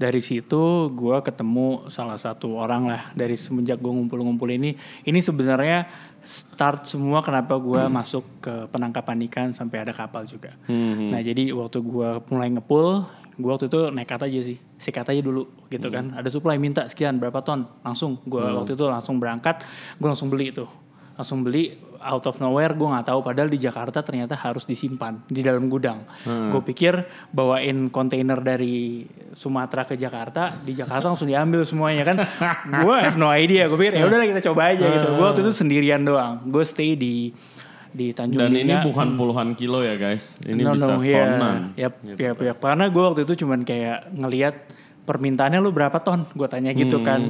Dari 0.00 0.24
situ 0.24 0.88
gue 0.96 1.20
ketemu 1.20 1.92
salah 1.92 2.16
satu 2.16 2.56
orang 2.56 2.88
lah 2.88 3.12
dari 3.12 3.36
semenjak 3.36 3.76
gue 3.76 3.92
ngumpul-ngumpul 3.92 4.48
ini. 4.48 4.72
Ini 5.04 5.20
sebenarnya 5.20 5.84
start 6.24 6.88
semua 6.88 7.20
kenapa 7.20 7.60
gue 7.60 7.84
masuk 7.84 8.24
ke 8.40 8.64
penangkapan 8.72 9.20
ikan 9.28 9.48
sampai 9.52 9.84
ada 9.84 9.92
kapal 9.92 10.24
juga. 10.24 10.56
Hmm, 10.64 11.12
Nah 11.12 11.20
jadi 11.20 11.52
waktu 11.52 11.84
gue 11.84 12.08
mulai 12.32 12.48
ngepul, 12.48 13.04
gue 13.36 13.50
waktu 13.52 13.68
itu 13.68 13.92
nekat 13.92 14.24
aja 14.24 14.40
sih, 14.40 14.56
sikat 14.80 15.04
aja 15.04 15.20
dulu 15.20 15.44
gitu 15.68 15.92
kan. 15.92 16.16
Ada 16.16 16.32
supply 16.32 16.56
minta 16.56 16.88
sekian 16.88 17.20
berapa 17.20 17.44
ton, 17.44 17.68
langsung 17.84 18.16
gue 18.24 18.40
waktu 18.40 18.72
itu 18.72 18.84
langsung 18.88 19.20
berangkat, 19.20 19.68
gue 20.00 20.08
langsung 20.08 20.32
beli 20.32 20.48
itu, 20.48 20.64
langsung 21.20 21.44
beli 21.44 21.76
out 22.00 22.24
of 22.24 22.40
nowhere 22.40 22.72
gue 22.72 22.88
nggak 22.88 23.12
tahu 23.12 23.20
padahal 23.20 23.52
di 23.52 23.60
Jakarta 23.60 24.00
ternyata 24.00 24.32
harus 24.32 24.64
disimpan 24.64 25.20
di 25.28 25.44
dalam 25.44 25.68
gudang. 25.68 26.00
Gue 26.24 26.64
pikir 26.64 26.96
bawain 27.28 27.92
kontainer 27.92 28.40
dari 28.40 29.04
Sumatera 29.36 29.84
ke 29.84 30.00
Jakarta, 30.00 30.48
di 30.64 30.72
Jakarta 30.72 31.12
langsung 31.12 31.28
diambil 31.28 31.68
semuanya 31.68 32.08
kan. 32.08 32.16
gue 32.88 32.96
have 32.96 33.20
no 33.20 33.28
idea, 33.28 33.68
gue 33.68 33.76
pikir 33.76 34.00
ya 34.00 34.08
udah 34.08 34.16
kita 34.24 34.40
coba 34.48 34.72
aja 34.72 34.80
gitu. 34.88 35.08
Gue 35.12 35.26
waktu 35.28 35.44
itu 35.44 35.52
sendirian 35.52 36.00
doang, 36.00 36.40
gue 36.48 36.64
stay 36.64 36.96
di 36.96 37.36
di 37.90 38.14
Tanjung 38.14 38.46
Dan 38.46 38.54
ini 38.54 38.70
bukan 38.86 39.18
puluhan 39.18 39.58
kilo 39.58 39.82
ya 39.82 39.98
guys, 39.98 40.38
ini 40.46 40.62
No, 40.62 40.78
bisa 40.78 40.94
no, 40.94 41.02
iya. 41.04 41.36
tonan. 41.36 41.58
Yap, 41.74 41.94
gitu. 42.06 42.18
yap, 42.22 42.38
yap. 42.38 42.58
Karena 42.62 42.86
gue 42.86 43.02
waktu 43.02 43.20
itu 43.26 43.34
cuman 43.44 43.60
kayak 43.66 44.14
ngelihat 44.14 44.54
permintaannya 45.10 45.58
lu 45.58 45.74
berapa 45.74 45.98
ton? 45.98 46.22
Gue 46.30 46.46
tanya 46.46 46.70
gitu 46.70 47.02
Hmm, 47.02 47.06
kan. 47.06 47.20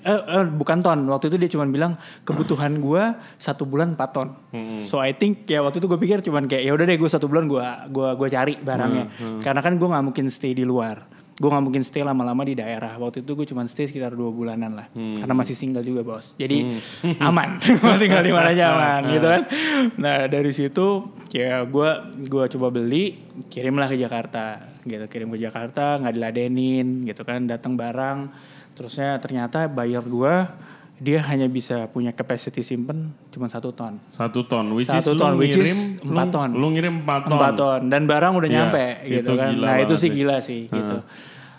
Eh, 0.00 0.08
eh, 0.08 0.44
bukan 0.48 0.80
ton. 0.80 1.04
Waktu 1.04 1.28
itu 1.28 1.36
dia 1.36 1.50
cuma 1.52 1.68
bilang 1.68 1.94
kebutuhan 2.24 2.80
gue 2.80 3.04
satu 3.36 3.68
bulan 3.68 3.92
4 3.92 4.08
ton. 4.08 4.28
Hmm. 4.56 4.80
so 4.80 4.96
I 4.96 5.12
think 5.12 5.44
ya 5.44 5.60
waktu 5.60 5.76
itu 5.76 5.86
gue 5.86 6.00
pikir 6.00 6.24
cuman 6.24 6.48
kayak 6.48 6.64
ya 6.64 6.72
udah 6.72 6.88
deh 6.88 6.96
gue 6.96 7.10
satu 7.10 7.28
bulan 7.28 7.44
gue 7.44 7.60
gua 7.92 8.16
gua 8.16 8.28
cari 8.28 8.56
barangnya. 8.56 9.04
Hmm, 9.12 9.40
karena 9.44 9.60
kan 9.60 9.76
gue 9.76 9.84
nggak 9.84 10.04
mungkin 10.04 10.24
stay 10.32 10.56
di 10.56 10.64
luar 10.64 11.04
gue 11.36 11.48
nggak 11.52 11.64
mungkin 11.68 11.84
stay 11.84 12.00
lama-lama 12.00 12.48
di 12.48 12.56
daerah. 12.56 12.96
Waktu 12.96 13.20
itu 13.20 13.36
gue 13.36 13.46
cuma 13.52 13.68
stay 13.68 13.84
sekitar 13.84 14.16
dua 14.16 14.32
bulanan 14.32 14.72
lah. 14.72 14.86
Hmm. 14.96 15.20
karena 15.20 15.34
masih 15.36 15.52
single 15.52 15.84
juga 15.84 16.00
bos. 16.00 16.32
Jadi 16.40 16.80
aman. 17.28 17.60
Gua 17.80 18.00
tinggal 18.00 18.24
di 18.24 18.32
mana 18.32 18.56
aja 18.56 18.64
aman 18.72 19.02
gitu 19.12 19.26
kan. 19.28 19.42
Nah 20.00 20.16
dari 20.32 20.52
situ 20.56 21.12
ya 21.36 21.60
gue 21.68 21.90
gua 22.32 22.44
coba 22.48 22.72
beli 22.72 23.20
kirimlah 23.52 23.92
ke 23.92 24.00
Jakarta 24.00 24.64
gitu. 24.88 25.04
Kirim 25.12 25.28
ke 25.36 25.38
Jakarta 25.44 26.00
nggak 26.00 26.14
diladenin 26.16 27.04
gitu 27.04 27.20
kan. 27.28 27.44
Datang 27.44 27.76
barang 27.76 28.32
terusnya 28.72 29.20
ternyata 29.20 29.68
buyer 29.68 30.04
gue 30.04 30.34
dia 30.96 31.20
hanya 31.22 31.44
bisa 31.46 31.84
punya 31.86 32.08
capacity 32.08 32.60
simpen 32.60 33.12
cuma 33.28 33.46
satu 33.46 33.68
ton 33.68 34.00
Satu 34.08 34.40
ton, 34.42 34.64
which 34.72 34.88
Satu 34.88 35.12
is 35.12 35.18
ton, 35.18 35.32
lu 35.32 35.40
which 35.40 35.52
ngirim, 35.52 35.76
is 35.76 36.00
empat 36.00 36.28
ton. 36.30 36.50
Lu 36.50 36.66
ngirim 36.70 36.94
4 37.00 37.20
ton. 37.22 37.30
empat 37.30 37.52
ton 37.54 37.80
dan 37.86 38.02
barang 38.04 38.32
udah 38.32 38.48
Iya, 38.48 38.56
nyampe 38.58 38.84
itu 39.02 39.12
gitu 39.14 39.32
kan 39.34 39.52
nah 39.54 39.76
itu 39.76 39.94
sih 39.94 40.08
gila 40.08 40.40
sih 40.40 40.66
gitu 40.66 40.96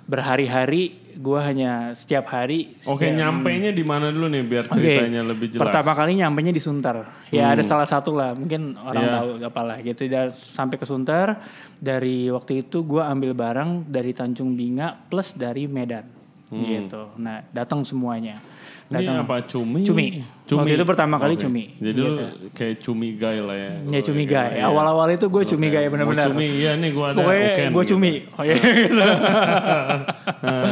berhari-hari 0.08 0.96
gue 1.14 1.40
hanya 1.40 1.92
setiap 1.94 2.30
hari 2.30 2.78
Oke, 2.84 3.04
setiap- 3.04 3.18
nyampe-nya 3.20 3.70
di 3.70 3.82
mana 3.82 4.08
dulu 4.08 4.26
nih 4.28 4.42
biar 4.42 4.66
ceritanya 4.68 5.22
lebih 5.22 5.50
jelas. 5.50 5.60
Hmm. 5.60 5.64
Pertama 5.68 5.92
kali 5.92 6.12
nyampenya 6.16 6.50
di 6.50 6.62
Sunter. 6.62 7.04
Ya 7.28 7.50
ada 7.50 7.60
salah 7.60 7.84
satu 7.84 8.14
lah, 8.14 8.32
mungkin 8.32 8.78
orang 8.78 9.04
Iya. 9.04 9.14
tahu 9.14 9.28
apalah 9.44 9.78
gitu. 9.82 10.06
Dan 10.06 10.30
sampai 10.32 10.78
ke 10.78 10.86
Sunter 10.86 11.42
dari 11.76 12.30
waktu 12.30 12.64
itu 12.64 12.86
gue 12.86 13.02
ambil 13.02 13.34
barang 13.34 13.70
dari 13.84 14.14
Tanjung 14.14 14.54
Binga 14.54 14.94
plus 15.04 15.34
dari 15.34 15.66
Medan 15.66 16.06
gitu. 16.50 17.02
Nah 17.18 17.44
datang 17.52 17.84
semuanya. 17.84 18.40
Hmm. 18.40 18.56
Ini 18.88 19.04
Datang 19.04 19.16
apa 19.20 19.36
cumi? 19.44 19.84
Cumi. 19.84 20.08
Waktu 20.48 20.80
itu 20.80 20.86
pertama 20.88 21.20
kali 21.20 21.36
Oke. 21.36 21.44
cumi, 21.44 21.76
Jadi 21.76 22.00
gitu. 22.00 22.24
kayak 22.56 22.76
cumi 22.80 23.20
guy 23.20 23.44
lah 23.44 23.58
ya. 23.60 23.72
ya 23.84 24.00
cumi 24.00 24.24
guy. 24.24 24.48
iya. 24.56 24.72
Awal-awal 24.72 25.12
itu 25.12 25.28
gue 25.28 25.44
cumi 25.44 25.68
guy 25.68 25.92
benar-benar. 25.92 26.32
Cumi, 26.32 26.48
iya 26.56 26.72
nih 26.80 26.96
gua 26.96 27.12
ada 27.12 27.20
Pokoknya 27.20 27.68
gue 27.68 27.84
gitu. 27.84 27.92
cumi. 27.92 28.12
Oh 28.32 28.44
iya 28.48 28.56
gitu. 28.64 28.96
Nah, 28.96 30.64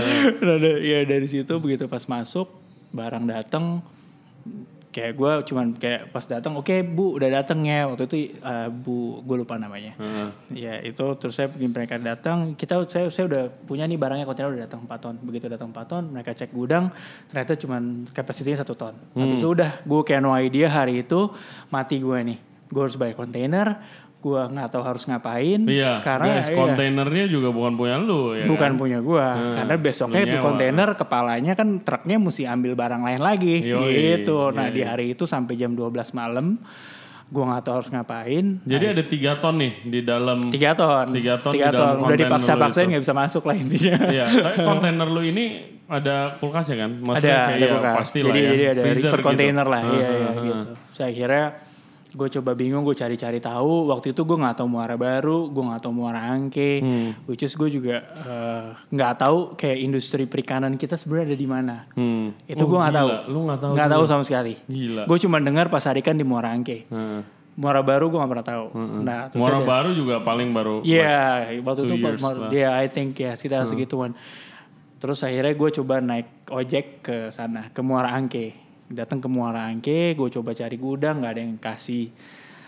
da- 0.58 0.80
ya 0.80 1.00
dari 1.04 1.28
situ 1.28 1.54
begitu 1.60 1.86
pas 1.88 2.04
masuk 2.06 2.48
barang 2.92 3.28
datang 3.28 3.84
kayak 4.96 5.12
gue 5.20 5.32
cuman 5.52 5.76
kayak 5.76 6.16
pas 6.16 6.24
datang 6.24 6.56
oke 6.56 6.72
bu 6.88 7.20
udah 7.20 7.28
datang 7.28 7.68
ya. 7.68 7.84
Waktu 7.84 8.08
itu 8.08 8.40
eh, 8.40 8.70
bu 8.72 9.20
gue 9.28 9.44
lupa 9.44 9.60
namanya. 9.60 9.92
Heeh. 10.00 10.30
ya 10.56 10.74
itu 10.80 11.04
terus 11.20 11.36
saya 11.36 11.52
mereka 11.52 12.00
datang 12.00 12.56
kita 12.56 12.80
saya 12.88 13.12
saya 13.12 13.28
udah 13.28 13.44
punya 13.68 13.84
nih 13.84 14.00
barangnya 14.00 14.24
kontainer 14.24 14.56
udah 14.56 14.64
datang 14.72 14.88
4 14.88 15.04
ton. 15.04 15.16
Begitu 15.20 15.52
datang 15.52 15.76
4 15.76 15.92
ton 15.92 16.04
mereka 16.08 16.32
cek 16.32 16.56
gudang 16.56 16.96
ternyata 17.28 17.60
cuman 17.60 18.08
kapasitinya 18.16 18.64
satu 18.64 18.80
ton. 18.80 18.96
Habis 19.12 19.44
itu 19.44 19.50
udah 19.52 19.84
gue 19.84 20.02
kayak 20.08 20.22
no 20.24 20.32
idea 20.32 20.72
hari 20.72 21.04
itu 21.04 21.28
mati 21.68 22.00
gue 22.00 22.20
nih. 22.32 22.40
Gue 22.72 22.82
harus 22.88 22.96
bayar 22.96 23.20
kontainer 23.20 23.68
gue 24.18 24.42
nggak 24.48 24.70
tahu 24.70 24.84
harus 24.84 25.04
ngapain 25.04 25.62
Iya, 25.64 26.02
karena 26.02 26.40
guys, 26.40 26.50
iya, 26.50 26.58
kontainernya 26.58 27.26
juga 27.28 27.50
bukan 27.50 27.74
punya 27.74 27.96
lu 27.96 28.34
ya 28.34 28.46
bukan 28.46 28.72
kan? 28.72 28.74
punya 28.76 29.00
gue 29.00 29.26
karena 29.54 29.76
besoknya 29.76 30.24
di 30.24 30.34
nyewa. 30.34 30.44
kontainer 30.44 30.90
kepalanya 30.94 31.54
kan 31.54 31.68
truknya 31.80 32.18
mesti 32.18 32.44
ambil 32.44 32.74
barang 32.74 33.02
lain 33.02 33.22
lagi 33.22 33.62
Yoi, 33.62 33.94
gitu 34.18 34.50
nah 34.50 34.66
iya, 34.66 34.74
di 34.74 34.82
iya. 34.82 34.88
hari 34.90 35.06
itu 35.12 35.24
sampai 35.24 35.54
jam 35.54 35.72
12 35.72 35.94
malam 36.12 36.58
gue 37.26 37.42
nggak 37.44 37.64
tahu 37.64 37.76
harus 37.76 37.90
ngapain 37.90 38.46
Jadi 38.62 38.86
ada 38.88 39.04
tiga 39.04 39.32
ton 39.36 39.56
nih 39.56 39.74
di 39.84 40.00
dalam 40.02 40.40
tiga 40.48 40.72
ton 40.74 41.06
Tiga 41.10 41.34
ton 41.36 41.52
di 41.52 41.58
tiga 41.58 41.70
dalam 41.70 41.94
ton 41.96 42.06
udah 42.06 42.18
dipaksa-paksain 42.18 42.86
itu. 42.86 42.92
nggak 42.92 43.04
bisa 43.04 43.16
masuk 43.16 43.44
lah 43.44 43.56
intinya 43.56 43.96
Iya, 44.08 44.26
tapi 44.46 44.58
kontainer 44.60 45.06
lu 45.06 45.22
ini 45.22 45.46
ada 45.86 46.34
kulkasnya 46.36 46.78
kan? 46.80 46.92
ada 46.94 47.02
Maksudnya 47.04 47.38
kayak 47.40 47.50
ada 47.52 47.62
ya, 47.62 47.70
kulkas. 47.72 47.96
pasti 48.00 48.18
jadi 48.20 48.26
lah 48.26 48.38
ya. 48.38 48.50
jadi 48.52 48.64
ada 48.68 48.82
freezer 48.82 49.02
river 49.04 49.18
gitu. 49.18 49.28
container 49.28 49.66
lah 49.66 49.82
Ah, 49.82 49.90
iya 49.92 50.08
iya 50.12 50.26
ah. 50.26 50.34
gitu 50.40 50.72
saya 50.92 51.12
kira 51.12 51.42
gue 52.16 52.28
coba 52.32 52.52
bingung 52.54 52.82
gue 52.82 52.94
cari-cari 52.94 53.38
tahu 53.38 53.88
waktu 53.88 54.10
itu 54.10 54.22
gue 54.22 54.38
nggak 54.38 54.56
tahu 54.56 54.68
muara 54.70 54.96
baru 54.96 55.48
gue 55.48 55.60
nggak 55.62 55.82
tahu 55.82 55.94
muara 55.94 56.24
angke 56.26 56.80
Hmm. 56.80 57.12
which 57.26 57.42
is 57.42 57.52
gue 57.52 57.68
juga 57.68 58.00
eh, 58.02 58.66
nggak 58.90 59.14
tahu 59.18 59.38
kayak 59.54 59.78
industri 59.78 60.24
perikanan 60.24 60.74
kita 60.74 60.96
sebenarnya 60.96 61.26
ada 61.30 61.38
di 61.38 61.46
mana 61.46 61.76
Hmm. 61.92 62.32
itu 62.42 62.58
Oh, 62.58 62.68
gue 62.68 62.80
nggak 62.80 62.96
tahu 62.96 63.10
Lu 63.28 63.40
nggak 63.44 63.60
tahu. 63.60 63.72
nggak 63.76 63.90
tahu 63.92 64.04
sama 64.06 64.24
sekali 64.24 64.56
Gila. 64.66 65.04
gue 65.04 65.18
cuma 65.20 65.38
dengar 65.38 65.68
pas 65.68 65.84
hari 65.84 66.00
kan 66.00 66.14
di 66.14 66.24
muara 66.24 66.50
angke 66.50 66.88
Heeh. 66.88 67.20
muara 67.54 67.80
baru 67.82 68.08
gue 68.08 68.16
nggak 68.16 68.32
pernah 68.32 68.48
tahu 68.48 68.66
nah 69.02 69.20
terus 69.28 69.42
Muara 69.42 69.58
ada- 69.58 69.68
baru 69.68 69.90
juga 69.92 70.16
paling 70.20 70.50
baru. 70.50 70.76
Iya, 70.82 71.52
waktu 71.62 71.84
two 71.84 71.94
itu. 71.94 72.08
Hmm. 72.16 72.48
ya 72.50 72.72
I 72.76 72.88
think 72.88 73.16
ya 73.18 73.32
sekitar 73.34 73.64
segituan. 73.66 74.16
Terus 74.96 75.20
akhirnya 75.22 75.52
gue 75.54 75.70
coba 75.74 76.00
naik 76.00 76.28
ojek 76.48 76.86
ke 77.02 77.18
sana, 77.30 77.70
ke 77.70 77.80
Muara 77.80 78.10
Angke. 78.10 78.65
Datang 78.86 79.18
ke 79.18 79.26
Muara 79.26 79.66
Angke, 79.66 80.14
gue 80.14 80.30
coba 80.30 80.54
cari 80.54 80.78
gudang, 80.78 81.18
nggak 81.22 81.32
ada 81.34 81.42
yang 81.42 81.58
kasih. 81.58 82.14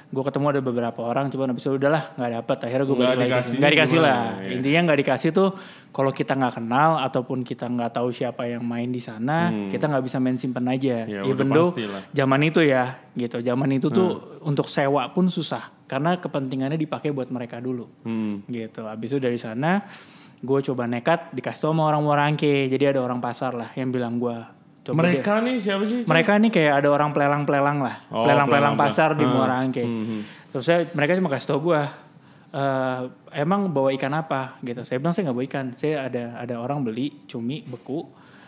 Gue 0.08 0.24
ketemu 0.24 0.56
ada 0.56 0.62
beberapa 0.64 1.04
orang, 1.04 1.28
coba 1.28 1.52
habis 1.52 1.62
itu 1.62 1.76
udahlah 1.76 2.16
nggak 2.16 2.32
dapet. 2.42 2.58
Akhirnya 2.64 2.86
gue 2.88 2.96
balik 2.96 3.18
lagi. 3.20 3.60
Nggak 3.60 3.72
dikasih 3.76 3.98
gimana? 4.00 4.08
lah. 4.08 4.24
Iya. 4.40 4.50
Intinya 4.56 4.80
nggak 4.88 5.00
dikasih 5.04 5.30
tuh 5.30 5.50
kalau 5.92 6.12
kita 6.16 6.32
nggak 6.34 6.54
kenal 6.58 6.90
ataupun 7.04 7.44
kita 7.44 7.68
nggak 7.68 7.92
tahu 7.92 8.10
siapa 8.10 8.48
yang 8.48 8.64
main 8.64 8.88
di 8.88 9.04
sana, 9.04 9.52
kita 9.68 9.84
nggak 9.86 10.04
bisa 10.08 10.18
main 10.18 10.40
simpen 10.40 10.64
aja. 10.66 11.04
Hmm. 11.04 11.12
Ya, 11.12 11.22
Even 11.28 11.52
though 11.52 11.76
zaman 12.16 12.40
itu 12.42 12.64
ya, 12.64 12.98
gitu. 13.14 13.44
Zaman 13.44 13.70
itu 13.76 13.92
tuh 13.92 14.10
Hmm. 14.40 14.50
untuk 14.50 14.72
sewa 14.72 15.12
pun 15.12 15.28
susah 15.28 15.76
karena 15.86 16.16
kepentingannya 16.16 16.80
dipakai 16.80 17.12
buat 17.12 17.28
mereka 17.28 17.60
dulu 17.60 17.92
Hmm. 18.08 18.48
gitu. 18.48 18.88
Habis 18.88 19.12
itu 19.12 19.20
dari 19.20 19.36
sana 19.36 19.84
gue 20.40 20.60
coba 20.64 20.88
nekat 20.88 21.36
dikasih 21.36 21.62
tau 21.62 21.76
sama 21.76 21.84
orang 21.84 22.00
Morangke. 22.00 22.72
Jadi 22.72 22.96
ada 22.96 23.04
orang 23.04 23.20
pasar 23.20 23.52
lah 23.52 23.76
yang 23.76 23.92
bilang 23.92 24.16
gue 24.18 24.56
coba 24.88 25.04
deh. 25.04 25.20
Mereka 25.20 25.34
nih 25.44 25.56
siapa 25.58 25.84
sih? 25.84 26.00
Mereka 26.02 26.32
nih 26.40 26.50
kayak 26.50 26.74
ada 26.80 26.90
orang 26.90 27.12
pelelang-pelelang 27.12 27.78
lah, 27.80 27.96
Oh, 28.08 28.24
pelelang-pelelang 28.24 28.74
pelelang-pelelang. 28.74 28.78
pasar 28.80 29.10
di 29.14 29.22
Hmm. 29.22 29.34
Muara 29.34 29.56
Angke. 29.58 29.84
Hmm. 29.84 30.22
Terus 30.48 30.64
saya 30.64 30.88
mereka 30.90 31.14
cuma 31.14 31.28
kasih 31.28 31.48
tau 31.48 31.60
gue, 31.60 31.82
"Eh, 32.50 33.00
emang 33.36 33.68
bawa 33.68 33.92
ikan 33.92 34.14
apa 34.14 34.56
gitu. 34.62 34.82
Saya 34.82 34.98
bilang 34.98 35.12
saya 35.12 35.28
nggak 35.28 35.36
bawa 35.36 35.46
ikan, 35.46 35.66
saya 35.74 35.96
ada 36.04 36.24
ada 36.38 36.56
orang 36.58 36.82
beli 36.82 37.12
cumi 37.26 37.62
beku. 37.62 38.08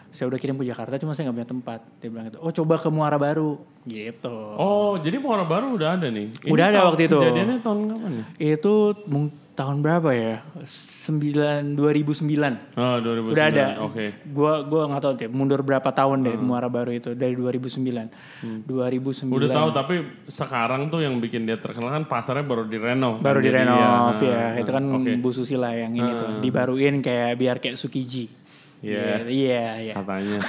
Saya 0.09 0.25
udah 0.25 0.35
kirim 0.35 0.55
ke 0.55 0.65
Jakarta, 0.65 0.97
cuma 0.97 1.13
saya 1.13 1.29
nggak 1.29 1.37
punya 1.37 1.49
tempat. 1.51 1.79
Dia 1.99 2.09
bilang 2.09 2.25
gitu. 2.25 2.39
Oh 2.39 2.49
coba 2.49 2.75
ke 2.75 2.89
Muara 2.89 3.15
Baru, 3.15 3.61
gitu. 3.85 4.33
Oh, 4.57 4.97
jadi 4.97 5.21
Muara 5.21 5.45
Baru 5.45 5.77
udah 5.77 6.01
ada 6.01 6.09
nih. 6.09 6.33
Ini 6.33 6.49
Udah 6.49 6.65
ada 6.67 6.81
waktu 6.83 7.05
itu. 7.05 7.13
Kejadiannya 7.15 7.57
tahun 7.59 7.77
kapan 7.87 8.11
nih? 8.15 8.25
Itu 8.57 8.73
mung- 9.05 9.29
tahun 9.59 9.83
berapa 9.83 10.09
ya? 10.15 10.39
9 10.63 11.75
2009. 11.75 12.79
Oh, 12.79 12.95
2009. 13.03 13.35
Udah 13.35 13.45
ada. 13.51 13.65
Oke. 13.83 14.15
Gua 14.31 14.63
gua 14.63 14.87
nggak 14.87 15.01
tahu 15.03 15.13
deh 15.19 15.27
mundur 15.27 15.59
berapa 15.67 15.91
tahun 15.91 16.23
deh 16.23 16.39
Muara 16.39 16.71
Baru 16.71 16.95
itu 16.95 17.11
dari 17.11 17.35
2009. 17.35 18.63
2009. 18.63 19.27
Udah 19.27 19.49
tahu 19.51 19.69
tapi 19.75 19.95
sekarang 20.31 20.87
tuh 20.87 21.03
yang 21.03 21.19
bikin 21.19 21.43
dia 21.43 21.59
terkenal 21.59 21.91
kan 21.91 22.07
pasarnya 22.07 22.47
baru 22.47 22.63
direnov. 22.71 23.19
baru 23.19 23.43
kan. 23.43 23.51
Jadi 23.51 23.51
direnov 23.51 24.15
ya, 24.23 24.31
ya. 24.31 24.39
nah, 24.39 24.61
Itu 24.63 24.71
kan 24.71 24.83
Oke. 24.95 25.11
Bu 25.19 25.29
Susila 25.35 25.75
yang 25.75 25.91
ini 25.91 26.11
tuh 26.15 26.39
dibaruin 26.39 27.03
kayak 27.03 27.35
biar 27.35 27.59
kayak 27.59 27.75
Sukiji. 27.75 28.31
Iya. 28.79 29.27
Iya, 29.27 29.91
iya. 29.91 29.93
Katanya. 29.99 30.39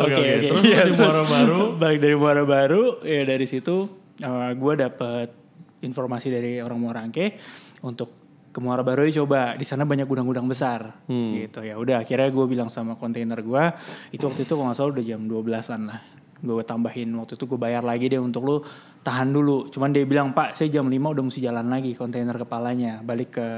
Oke, 0.00 0.16
Oke. 0.16 0.24
Terus 0.48 0.64
Iya, 0.64 0.80
lu 0.88 0.96
di 0.96 0.96
Muara 0.96 1.22
Baru. 1.28 1.60
Balik 1.76 1.98
dari 2.00 2.16
Muara 2.16 2.44
Baru, 2.48 3.04
ya 3.04 3.20
dari 3.28 3.44
situ 3.44 3.84
eh, 4.24 4.50
gua 4.56 4.74
dapet 4.80 5.45
informasi 5.84 6.32
dari 6.32 6.60
orang 6.62 6.78
Muarangke 6.80 7.36
untuk 7.84 8.26
ke 8.56 8.58
Muara 8.64 8.80
Baru 8.80 9.04
coba. 9.04 9.52
Di 9.60 9.68
sana 9.68 9.84
banyak 9.84 10.08
gudang-gudang 10.08 10.48
besar. 10.48 11.04
Hmm. 11.04 11.36
gitu. 11.36 11.60
Ya 11.60 11.76
udah 11.76 12.00
akhirnya 12.00 12.32
gue 12.32 12.46
bilang 12.48 12.72
sama 12.72 12.96
kontainer 12.96 13.36
gua 13.44 13.76
itu 14.08 14.24
waktu 14.24 14.48
itu 14.48 14.56
kalau 14.56 14.72
nggak 14.72 14.78
salah 14.80 14.90
udah 14.96 15.04
jam 15.04 15.20
12-an 15.28 15.80
lah. 15.92 16.00
Gue 16.40 16.64
tambahin 16.64 17.12
waktu 17.20 17.36
itu 17.36 17.44
gue 17.44 17.58
bayar 17.60 17.84
lagi 17.84 18.08
deh 18.08 18.16
untuk 18.16 18.48
lu 18.48 18.56
tahan 19.04 19.28
dulu. 19.28 19.68
Cuman 19.68 19.92
dia 19.92 20.08
bilang 20.08 20.32
pak 20.32 20.56
saya 20.56 20.72
jam 20.72 20.88
5 20.88 20.96
udah 20.96 21.24
mesti 21.28 21.40
jalan 21.44 21.68
lagi 21.68 21.92
kontainer 21.92 22.32
kepalanya. 22.32 23.04
Balik 23.04 23.36
ke 23.36 23.48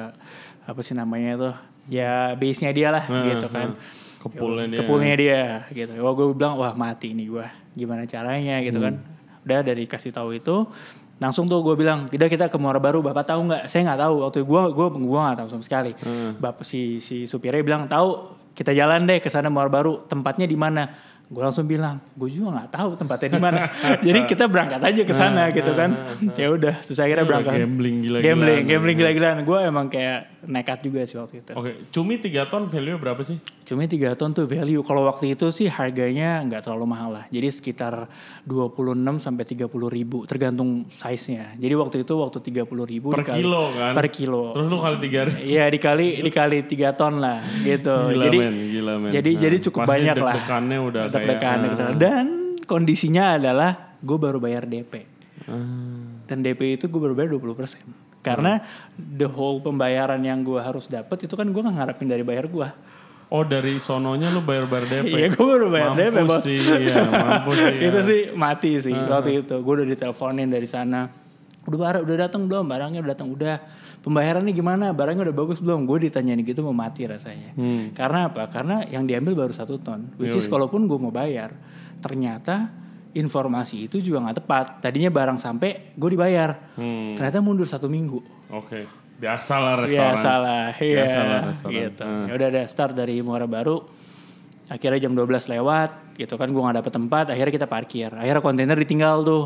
apa 0.66 0.80
sih 0.82 0.98
namanya 0.98 1.30
itu 1.38 1.50
ya 1.88 2.34
base 2.34 2.66
nya 2.66 2.70
dia 2.74 2.88
lah 2.90 3.06
gitu 3.06 3.46
kan. 3.54 3.78
Kepulnya 4.18 4.66
dia. 4.66 4.78
kepulnya 4.82 5.14
dia 5.14 5.42
gitu. 5.70 5.94
Wah 6.02 6.12
gue 6.18 6.26
bilang 6.34 6.58
wah 6.58 6.74
mati 6.74 7.14
nih 7.14 7.26
gue. 7.30 7.46
Gimana 7.78 8.02
caranya? 8.10 8.58
Gitu 8.66 8.82
kan. 8.82 8.98
Udah 9.46 9.62
dari 9.62 9.86
kasih 9.86 10.10
tahu 10.10 10.34
itu 10.34 10.66
langsung 11.18 11.50
tuh 11.50 11.60
gue 11.66 11.74
bilang 11.74 12.06
tidak 12.06 12.30
kita 12.30 12.46
ke 12.46 12.56
Muara 12.58 12.78
Baru 12.78 13.02
bapak 13.02 13.26
tahu 13.26 13.50
nggak 13.50 13.62
saya 13.66 13.90
nggak 13.90 14.00
tahu 14.06 14.14
waktu 14.22 14.38
gue 14.46 14.62
gue 14.70 14.86
gue 15.02 15.20
nggak 15.20 15.38
tahu 15.42 15.48
sama 15.50 15.62
sekali 15.66 15.92
bapak 16.38 16.62
si 16.62 17.02
si 17.02 17.26
supirnya 17.26 17.62
bilang 17.62 17.90
tahu 17.90 18.38
kita 18.54 18.74
jalan 18.74 19.06
deh 19.06 19.18
ke 19.18 19.26
sana 19.26 19.50
Muara 19.50 19.70
Baru 19.70 20.06
tempatnya 20.06 20.46
di 20.46 20.54
mana 20.54 20.86
Gue 21.28 21.44
langsung 21.44 21.68
bilang, 21.68 22.00
gue 22.16 22.32
juga 22.32 22.56
nggak 22.56 22.70
tahu 22.72 22.90
tempatnya 22.96 23.36
di 23.36 23.40
mana. 23.40 23.68
Jadi 24.06 24.24
kita 24.24 24.48
berangkat 24.48 24.80
aja 24.80 25.02
ke 25.04 25.12
sana 25.12 25.52
gitu 25.52 25.76
kan. 25.76 26.16
Ya 26.40 26.48
udah, 26.48 26.72
terus 26.80 26.96
akhirnya 26.96 27.28
berangkat. 27.28 27.52
Gambling 27.52 27.96
gila-gilaan. 28.00 28.24
Gambling, 28.32 28.62
gambling 28.64 28.96
gila-gilaan. 28.96 29.38
Gue 29.44 29.58
emang 29.60 29.92
kayak 29.92 30.40
nekat 30.48 30.80
juga 30.88 31.04
sih 31.04 31.20
waktu 31.20 31.44
itu. 31.44 31.52
Oke, 31.52 31.84
cumi 31.92 32.16
3 32.16 32.48
ton 32.48 32.64
value 32.72 32.96
berapa 32.96 33.20
sih? 33.20 33.36
Cuma 33.68 33.84
3 33.84 34.16
ton 34.16 34.32
tuh 34.32 34.48
value. 34.48 34.80
Kalau 34.80 35.04
waktu 35.04 35.36
itu 35.36 35.52
sih 35.52 35.68
harganya 35.68 36.40
nggak 36.40 36.64
terlalu 36.64 36.88
mahal 36.88 37.20
lah. 37.20 37.24
Jadi 37.28 37.52
sekitar 37.52 38.08
26 38.48 39.20
sampai 39.20 39.44
30 39.44 39.68
ribu 39.92 40.24
tergantung 40.24 40.88
size-nya. 40.88 41.52
Jadi 41.60 41.74
waktu 41.76 41.96
itu 42.00 42.16
waktu 42.16 42.40
30 42.40 42.64
ribu 42.64 43.12
Per 43.12 43.28
kilo 43.28 43.68
kan? 43.76 43.92
Per 43.92 44.08
kilo. 44.08 44.56
Terus 44.56 44.66
lu 44.72 44.80
kali 44.80 44.96
3 45.04 45.44
Iya 45.44 45.68
dikali 45.68 46.24
dikali 46.24 46.58
3 46.64 46.96
ton 46.96 47.20
lah 47.20 47.44
gitu. 47.60 47.92
Gila 48.08 48.24
jadi 48.24 48.38
men, 48.40 48.56
gila 48.72 48.92
men. 48.96 49.10
jadi 49.12 49.30
Nah, 49.36 49.40
jadi 49.44 49.56
cukup 49.68 49.80
banyak 49.84 50.16
lah. 50.16 50.34
deg-degannya 50.40 50.78
udah 50.88 51.02
kayak 51.04 51.12
Deg-degan, 51.12 51.52
ah, 51.52 51.60
deg-degan. 51.60 51.92
Dan 52.00 52.24
kondisinya 52.64 53.36
adalah 53.36 53.70
gue 54.00 54.16
baru 54.16 54.40
bayar 54.40 54.64
DP. 54.64 55.04
ah. 55.44 56.24
Dan 56.24 56.40
DP 56.40 56.80
itu 56.80 56.88
gue 56.88 57.00
baru 57.04 57.12
bayar 57.12 57.36
20%. 57.36 57.84
Karena 58.24 58.64
the 58.96 59.28
whole 59.28 59.60
pembayaran 59.60 60.24
yang 60.24 60.40
gue 60.40 60.56
harus 60.56 60.88
dapat 60.88 61.28
itu 61.28 61.36
kan 61.36 61.44
gue 61.44 61.60
nggak 61.60 61.76
ngarepin 61.76 62.08
dari 62.08 62.24
bayar 62.24 62.48
gue. 62.48 62.68
Oh 63.28 63.44
dari 63.44 63.76
sononya 63.76 64.32
lu 64.32 64.40
bayar-bayar 64.40 65.04
DP? 65.04 65.12
Iya 65.12 65.28
gue 65.28 65.44
baru 65.44 65.66
bayar 65.68 65.92
DP 65.92 66.16
Mampus 66.16 66.28
bos. 66.32 66.42
sih, 66.48 66.58
iya 66.58 66.96
mampus 67.04 67.56
sih. 67.60 67.74
ya. 67.76 67.80
itu 67.92 67.98
sih 68.02 68.20
mati 68.32 68.70
sih 68.80 68.94
waktu 68.96 69.44
itu. 69.44 69.54
Gue 69.60 69.72
udah 69.80 69.86
diteleponin 69.86 70.48
dari 70.48 70.64
sana. 70.64 71.12
Udah 71.68 71.78
barang 71.78 72.02
udah 72.08 72.16
datang 72.16 72.48
belum? 72.48 72.64
Barangnya 72.64 73.04
udah 73.04 73.12
datang. 73.12 73.28
Udah. 73.28 73.60
Pembayarannya 74.00 74.56
gimana? 74.56 74.96
Barangnya 74.96 75.28
udah 75.28 75.36
bagus 75.36 75.60
belum? 75.60 75.84
Gue 75.84 76.08
ditanyain 76.08 76.40
gitu 76.40 76.64
mau 76.64 76.72
mati 76.72 77.04
rasanya. 77.04 77.52
Hmm. 77.52 77.92
Karena 77.92 78.32
apa? 78.32 78.48
Karena 78.48 78.80
yang 78.88 79.04
diambil 79.04 79.36
baru 79.36 79.52
satu 79.52 79.76
ton. 79.76 80.08
Which 80.16 80.32
is 80.32 80.48
kalaupun 80.48 80.88
gue 80.88 80.96
mau 80.96 81.12
bayar, 81.12 81.52
ternyata 82.00 82.72
informasi 83.12 83.84
itu 83.84 84.00
juga 84.00 84.24
nggak 84.24 84.36
tepat. 84.40 84.64
Tadinya 84.80 85.12
barang 85.12 85.36
sampai 85.36 85.92
gue 85.92 86.10
dibayar. 86.14 86.56
Hmm, 86.80 87.12
Ternyata 87.12 87.44
mundur 87.44 87.68
satu 87.68 87.90
minggu. 87.90 88.22
Oke, 88.48 88.88
biasa 88.88 89.07
lah 89.58 89.74
restoran. 89.82 90.14
Biasa 90.14 90.30
lah, 90.38 90.66
iya. 90.78 90.96
Biasa 91.02 91.18
lah 91.20 91.40
restoran. 91.50 91.74
Gitu. 91.74 92.04
Hmm. 92.06 92.26
Ya 92.30 92.32
udah 92.38 92.48
ada 92.54 92.62
start 92.70 92.92
dari 92.94 93.16
Muara 93.20 93.46
Baru. 93.50 93.82
Akhirnya 94.68 95.00
jam 95.08 95.16
12 95.16 95.48
lewat, 95.48 96.14
gitu 96.20 96.36
kan 96.36 96.52
gue 96.52 96.60
gak 96.60 96.76
dapet 96.84 96.92
tempat, 96.92 97.24
akhirnya 97.32 97.52
kita 97.56 97.66
parkir. 97.66 98.12
Akhirnya 98.12 98.44
kontainer 98.44 98.76
ditinggal 98.78 99.24
tuh. 99.24 99.44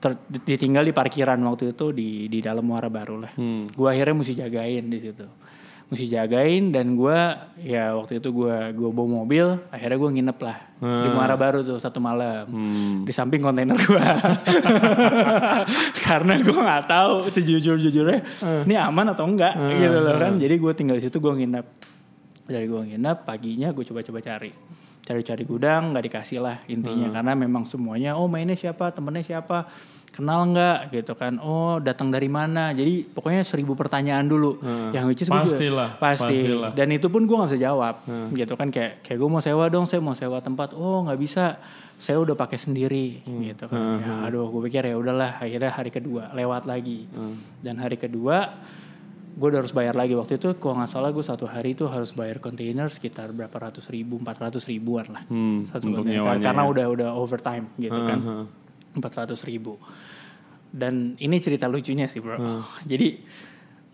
Ter- 0.00 0.16
ditinggal 0.32 0.88
di 0.88 0.96
parkiran 0.96 1.36
waktu 1.44 1.76
itu 1.76 1.92
di 1.92 2.24
di 2.32 2.40
dalam 2.40 2.64
Muara 2.64 2.88
Baru 2.88 3.20
lah. 3.20 3.32
Hmm. 3.36 3.68
Gue 3.68 3.88
akhirnya 3.90 4.16
mesti 4.16 4.32
jagain 4.32 4.84
di 4.88 4.98
situ. 5.00 5.26
Mesti 5.90 6.06
jagain 6.06 6.70
dan 6.70 6.94
gue 6.94 7.18
ya 7.66 7.98
waktu 7.98 8.22
itu 8.22 8.30
gue 8.30 8.56
gue 8.78 8.90
bawa 8.94 9.26
mobil, 9.26 9.58
akhirnya 9.74 9.98
gue 9.98 10.10
nginep 10.14 10.38
lah 10.38 10.58
di 10.78 11.08
Muara 11.10 11.34
Baru 11.34 11.66
tuh 11.66 11.82
satu 11.82 11.98
malam. 11.98 12.46
Hmm. 12.46 13.02
Di 13.02 13.10
samping 13.10 13.42
kontainer 13.42 13.74
gue. 13.74 14.04
Karena 16.06 16.38
gue 16.38 16.54
nggak 16.54 16.86
tahu 16.86 17.26
sejujur-jujurnya 17.34 18.22
ini 18.70 18.74
aman 18.78 19.10
atau 19.10 19.26
enggak 19.26 19.58
gitu 19.58 19.98
loh 19.98 20.14
kan. 20.14 20.38
Jadi 20.38 20.54
gue 20.62 20.72
tinggal 20.78 20.96
di 20.96 21.10
situ 21.10 21.18
gue 21.18 21.34
nginep. 21.34 21.66
Dari 22.46 22.66
gue 22.70 22.82
nginep 22.94 23.16
paginya 23.26 23.74
gue 23.74 23.82
coba-coba 23.82 24.22
cari. 24.22 24.50
Cari-cari 25.10 25.42
gudang 25.42 25.90
nggak 25.90 26.04
dikasih 26.06 26.38
lah 26.38 26.62
intinya. 26.64 27.10
Karena 27.10 27.34
memang 27.34 27.66
semuanya 27.66 28.14
oh 28.14 28.30
mainnya 28.30 28.54
siapa? 28.54 28.88
Temennya 28.88 29.26
siapa? 29.26 29.66
Kenal 30.08 30.46
nggak? 30.48 30.78
Gitu 30.92 31.12
kan. 31.12 31.34
Oh 31.36 31.78
datang 31.78 32.08
dari 32.08 32.26
mana? 32.26 32.70
Jadi 32.70 33.02
pokoknya 33.04 33.42
seribu 33.42 33.74
pertanyaan 33.74 34.22
dulu. 34.22 34.62
Yang 34.92 35.04
which 35.04 35.22
is 35.22 35.28
juga- 35.28 35.50
Pastilah, 35.50 35.88
pasti. 35.96 36.30
pastilah. 36.36 36.70
dan 36.72 36.88
itu 36.90 37.06
pun 37.06 37.26
gue 37.26 37.34
nggak 37.34 37.50
bisa 37.50 37.58
jawab. 37.60 37.94
Gitu 38.30 38.54
kan 38.54 38.70
kayak 38.70 39.02
kayak 39.02 39.18
gue 39.18 39.28
mau 39.28 39.38
sewa 39.38 39.66
dong 39.66 39.82
saya 39.84 39.98
mau 39.98 40.14
sewa 40.14 40.38
tempat. 40.38 40.70
Oh 40.72 41.02
nggak 41.02 41.18
bisa. 41.18 41.58
Saya 41.96 42.16
udah 42.16 42.32
pakai 42.32 42.56
sendiri. 42.56 43.20
Gitu 43.20 43.66
kan. 43.66 43.76
Ya 43.98 44.14
aduh 44.24 44.46
gue 44.48 44.62
pikir 44.64 44.82
ya 44.84 44.94
udahlah 44.94 45.36
akhirnya 45.36 45.68
hari 45.68 45.90
kedua 45.90 46.30
lewat 46.32 46.64
lagi. 46.64 47.10
Dan 47.58 47.76
hari 47.76 47.98
kedua 47.98 48.62
gue 49.30 49.46
udah 49.50 49.60
harus 49.62 49.74
bayar 49.74 49.94
lagi. 49.94 50.18
Waktu 50.18 50.38
itu 50.38 50.58
kalau 50.58 50.82
nggak 50.82 50.90
salah 50.90 51.10
gue 51.14 51.24
satu 51.24 51.46
hari 51.46 51.78
itu 51.78 51.86
harus 51.86 52.10
bayar 52.12 52.42
kontainer 52.42 52.90
sekitar 52.90 53.30
berapa 53.30 53.52
ratus 53.52 53.88
ribu 53.88 54.18
empat 54.18 54.36
ratus 54.50 54.66
ribuan 54.66 55.06
lah. 55.10 55.22
Hmm, 55.30 55.66
satu 55.70 55.90
untuk 55.90 56.04
nyewanya 56.06 56.42
karena 56.42 56.62
ya. 56.66 56.70
udah 56.70 56.86
udah 56.90 57.08
overtime 57.14 57.70
gitu 57.78 58.00
kan. 58.00 58.18
Heeh. 58.20 58.44
empat 58.90 59.12
ratus 59.22 59.46
ribu. 59.46 59.78
Dan 60.70 61.18
ini 61.18 61.36
cerita 61.38 61.66
lucunya 61.70 62.06
sih 62.06 62.22
bro. 62.22 62.38
Jadi 62.86 63.22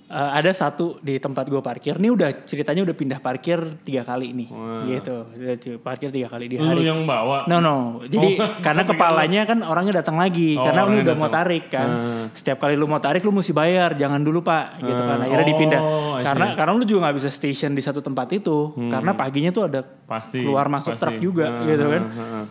eh, 0.07 0.31
ada 0.33 0.51
satu 0.51 0.99
di 0.99 1.17
tempat 1.17 1.45
gue 1.45 1.59
parkir 1.59 1.97
ini 1.97 2.09
udah 2.09 2.43
ceritanya 2.43 2.83
udah 2.83 2.95
pindah 2.95 3.19
parkir 3.19 3.59
tiga 3.83 4.03
kali 4.03 4.31
nih 4.33 4.49
gitu 4.89 5.17
Udah 5.29 5.55
parkir 5.79 6.09
tiga 6.09 6.27
kali 6.27 6.47
di 6.47 6.57
Lu 6.57 6.65
hari 6.65 6.85
yang 6.85 7.03
bawa. 7.03 7.45
No 7.47 7.59
no, 7.59 7.77
jadi 8.03 8.39
karena 8.67 8.83
kepalanya 8.83 9.43
kan 9.45 9.59
orangnya 9.61 10.01
datang 10.01 10.17
lagi, 10.17 10.55
Oh, 10.55 10.63
karena 10.63 10.81
lu 10.85 11.03
udah 11.03 11.15
mau 11.15 11.29
tarik 11.29 11.69
kan. 11.69 11.89
Hmm. 11.89 12.25
Setiap 12.33 12.59
kali 12.59 12.75
lu 12.75 12.87
mau 12.87 12.99
tarik 12.99 13.21
lu 13.21 13.31
mesti 13.31 13.51
bayar, 13.51 13.95
jangan 13.95 14.21
dulu 14.21 14.41
pak, 14.41 14.79
gitu 14.81 14.99
kan. 14.99 15.19
Akhirnya 15.21 15.43
Oh, 15.43 15.51
dipindah. 15.51 15.81
Karena 16.23 16.47
karena 16.55 16.73
lu 16.73 16.85
juga 16.85 17.01
nggak 17.07 17.17
bisa 17.19 17.29
station 17.29 17.73
di 17.73 17.83
satu 17.83 18.01
tempat 18.01 18.31
itu, 18.33 18.73
karena 18.89 19.13
paginya 19.13 19.51
tuh 19.51 19.67
ada 19.67 19.81
Pasti. 19.83 20.41
keluar 20.41 20.67
masuk 20.67 20.95
pasti. 20.95 21.03
truk 21.03 21.17
juga, 21.21 21.47
Heeh, 21.51 21.67
gitu 21.69 21.85
kan. 21.87 22.03
heeh. 22.07 22.45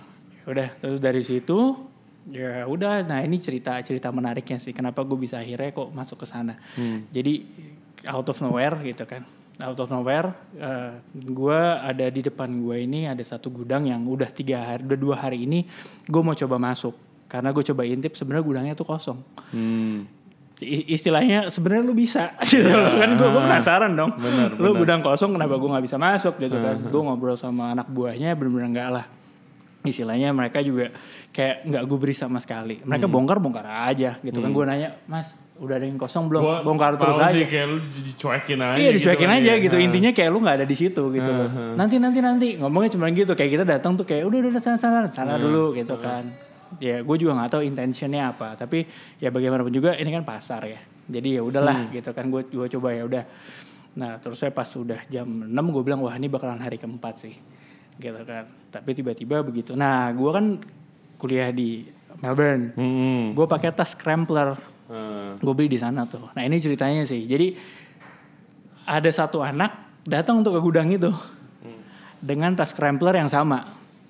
Udah 0.45 0.67
terus 0.77 0.99
dari 0.99 1.21
situ 1.21 1.57
ya 2.29 2.65
udah, 2.65 3.05
nah 3.05 3.21
ini 3.21 3.37
cerita 3.37 3.77
cerita 3.85 4.09
menariknya 4.09 4.57
sih, 4.57 4.73
kenapa 4.73 5.05
gue 5.05 5.17
bisa 5.17 5.37
akhirnya 5.37 5.69
kok 5.69 5.89
masuk 5.93 6.17
ke 6.21 6.27
sana. 6.29 6.57
Hmm. 6.73 7.05
Jadi 7.13 7.45
out 8.09 8.27
of 8.29 8.37
nowhere 8.41 8.77
gitu 8.81 9.05
kan. 9.05 9.21
Out 9.61 9.79
of 9.79 9.87
nowhere 9.87 10.35
gue 11.13 11.59
ada 11.79 12.05
di 12.11 12.21
depan 12.25 12.49
gue 12.49 12.77
ini 12.83 13.07
ada 13.07 13.23
satu 13.23 13.47
gudang 13.47 13.87
yang 13.87 14.03
udah 14.03 14.27
tiga 14.27 14.67
hari 14.73 14.83
udah 14.83 14.99
dua 14.99 15.15
hari 15.15 15.47
ini 15.47 15.69
gue 16.09 16.21
mau 16.21 16.35
coba 16.35 16.57
masuk. 16.57 16.97
Karena 17.25 17.49
gue 17.53 17.63
coba 17.65 17.81
intip 17.85 18.13
sebenarnya 18.17 18.45
gudangnya 18.45 18.73
tuh 18.77 18.87
kosong. 18.89 19.19
Hmm. 19.53 20.09
Istilahnya 20.65 21.51
sebenarnya 21.51 21.83
lu 21.83 21.95
bisa. 21.97 22.31
Gitu. 22.47 22.69
Kan 22.71 23.17
gue 23.19 23.29
penasaran 23.29 23.91
dong. 23.91 24.15
Benar, 24.17 24.55
lu 24.55 24.71
gudang 24.77 25.03
kosong 25.03 25.35
kenapa 25.35 25.59
gue 25.59 25.69
nggak 25.69 25.85
bisa 25.85 25.97
masuk? 25.99 26.35
Gitu 26.39 26.55
kan. 26.55 26.79
Gue 26.89 27.01
ngobrol 27.01 27.35
sama 27.35 27.75
anak 27.75 27.85
buahnya 27.91 28.33
bener-bener 28.33 28.69
enggak 28.71 28.89
lah 28.91 29.05
istilahnya 29.85 30.33
mereka 30.33 30.59
juga 30.65 30.91
kayak 31.29 31.65
nggak 31.69 31.83
gubris 31.85 32.17
sama 32.17 32.41
sekali 32.41 32.81
mereka 32.81 33.05
bongkar 33.05 33.37
bongkar 33.37 33.65
aja 33.65 34.17
gitu 34.19 34.41
kan 34.41 34.49
gue 34.51 34.63
nanya 34.65 34.89
mas 35.05 35.45
udah 35.55 35.75
ada 35.79 35.87
yang 35.87 35.95
kosong 35.95 36.27
belum 36.27 36.41
Gua 36.43 36.57
bongkar 36.67 36.99
terus 36.99 37.15
tahu 37.15 37.23
aja 37.23 37.31
sih 37.31 37.47
kayak 37.47 37.65
lu 37.71 37.77
dicuekin 37.79 38.59
aja. 38.59 38.75
Iya 38.75 38.89
gitu 38.91 38.97
dicuekin 38.99 39.29
kan, 39.31 39.39
aja 39.39 39.51
ya. 39.55 39.63
gitu. 39.63 39.75
Heeh. 39.79 39.87
Intinya 39.87 40.11
kayak 40.11 40.29
lu 40.35 40.39
nggak 40.43 40.55
ada 40.59 40.67
di 40.67 40.75
situ 40.75 41.03
gitu 41.15 41.31
loh. 41.31 41.49
Nanti 41.79 41.95
nanti 41.95 42.19
nanti 42.19 42.47
ngomongnya 42.59 42.91
cuma 42.99 43.07
gitu. 43.15 43.31
Kayak 43.39 43.51
kita 43.55 43.63
datang 43.63 43.95
tuh 43.95 44.03
kayak 44.03 44.27
udah 44.27 44.37
udah 44.51 44.59
sana 44.59 44.75
sana 44.75 45.07
sana 45.07 45.39
dulu 45.39 45.71
gitu 45.79 45.95
kan. 45.95 46.27
Ya 46.83 46.99
gue 46.99 47.15
juga 47.15 47.39
nggak 47.39 47.49
tahu 47.55 47.61
intentionnya 47.63 48.35
apa. 48.35 48.59
Tapi 48.59 48.83
ya 49.23 49.31
bagaimanapun 49.31 49.71
juga 49.71 49.95
ini 49.95 50.11
kan 50.11 50.27
pasar 50.27 50.67
ya. 50.67 50.79
Jadi 51.07 51.39
ya 51.39 51.41
udahlah 51.47 51.87
gitu 51.87 52.11
kan. 52.11 52.27
Gue 52.27 52.43
gua 52.51 52.67
coba 52.67 52.89
ya 52.91 53.03
udah. 53.07 53.23
Nah 53.95 54.19
terus 54.19 54.43
saya 54.43 54.51
pas 54.51 54.67
udah 54.75 55.07
jam 55.07 55.23
6 55.23 55.55
gue 55.55 55.83
bilang 55.87 56.03
wah 56.03 56.19
ini 56.19 56.27
bakalan 56.27 56.59
hari 56.59 56.75
keempat 56.75 57.15
sih. 57.15 57.35
Gitu 57.95 58.21
kan. 58.23 58.45
Tapi 58.69 58.89
tiba-tiba 58.91 59.39
begitu. 59.39 59.73
Nah 59.73 60.11
gue 60.11 60.29
kan 60.29 60.45
kuliah 61.15 61.49
di 61.49 61.87
Melbourne. 62.19 62.75
Hmm. 62.75 63.23
Gue 63.31 63.45
pakai 63.45 63.71
tas 63.71 63.91
Crumpler 63.91 64.55
Heeh. 64.85 65.39
gue 65.39 65.53
beli 65.53 65.69
di 65.71 65.79
sana 65.79 66.05
tuh. 66.05 66.29
Nah 66.31 66.43
ini 66.43 66.59
ceritanya 66.59 67.03
sih. 67.03 67.25
Jadi 67.25 67.55
ada 68.85 69.09
satu 69.09 69.41
anak 69.41 69.73
datang 70.05 70.45
untuk 70.45 70.53
ke 70.53 70.61
gudang 70.61 70.93
itu 70.93 71.09
dengan 72.21 72.53
tas 72.53 72.73
crumpler 72.73 73.17
yang 73.17 73.29
sama 73.29 73.65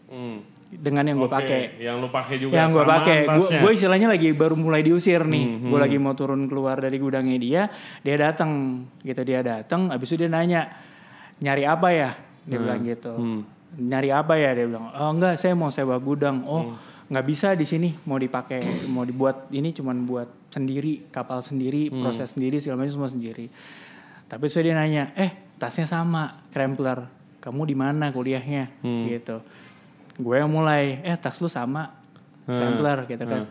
Hmm. 0.05 0.39
dengan 0.71 1.03
yang 1.03 1.17
gue 1.19 1.27
pakai. 1.27 1.79
Yang 1.79 1.95
lu 1.99 2.07
pakai 2.07 2.35
juga 2.39 2.53
Yang 2.55 2.69
gue 2.71 2.85
pakai, 2.85 3.17
gue 3.59 3.71
istilahnya 3.71 4.07
lagi 4.07 4.31
baru 4.31 4.55
mulai 4.55 4.83
diusir 4.83 5.23
nih. 5.23 5.45
Hmm, 5.47 5.71
Gue 5.71 5.79
lagi 5.79 5.97
mau 5.99 6.11
turun 6.13 6.47
keluar 6.47 6.79
dari 6.79 6.95
gudangnya 6.95 7.35
dia, 7.35 7.61
dia 7.99 8.15
datang, 8.15 8.83
gitu 9.01 9.21
dia 9.23 9.43
datang. 9.43 9.91
Abis 9.91 10.11
itu 10.11 10.23
dia 10.23 10.31
nanya, 10.31 10.71
nyari 11.39 11.63
apa 11.63 11.87
ya? 11.91 12.09
Dia 12.43 12.57
bilang 12.59 12.79
gitu. 12.83 13.11
Hmm. 13.11 13.41
Nyari 13.75 14.09
apa 14.09 14.33
ya? 14.35 14.55
Dia 14.55 14.65
bilang, 14.65 14.87
oh 14.89 15.09
enggak, 15.11 15.35
saya 15.35 15.51
mau 15.51 15.67
sewa 15.67 15.99
gudang. 15.99 16.43
Oh, 16.47 16.63
Hmm. 16.71 16.77
nggak 17.05 17.25
bisa 17.27 17.53
di 17.53 17.63
sini, 17.63 17.93
mau 18.09 18.17
dipakai, 18.17 18.87
mau 18.89 19.05
dibuat 19.05 19.53
ini 19.53 19.69
cuman 19.69 20.09
buat 20.09 20.25
sendiri, 20.49 21.05
kapal 21.13 21.37
sendiri, 21.39 21.93
Hmm. 21.93 22.01
proses 22.01 22.33
sendiri, 22.33 22.57
segala 22.57 22.81
macam 22.81 22.93
semua 22.97 23.11
sendiri. 23.11 23.45
Tapi 24.25 24.49
saya 24.49 24.63
dia 24.65 24.73
nanya, 24.73 25.13
eh 25.13 25.29
tasnya 25.55 25.85
sama, 25.85 26.41
Krempler, 26.49 27.05
kamu 27.39 27.61
di 27.63 27.75
mana 27.77 28.09
kuliahnya? 28.09 28.73
Hmm. 28.81 29.05
Gitu. 29.05 29.37
Gue 30.17 30.39
yang 30.39 30.49
mulai, 30.49 30.97
eh 31.03 31.13
tas 31.13 31.37
lu 31.37 31.45
sama, 31.45 31.93
Krempler 32.47 33.05
gitu 33.05 33.21
kan. 33.21 33.45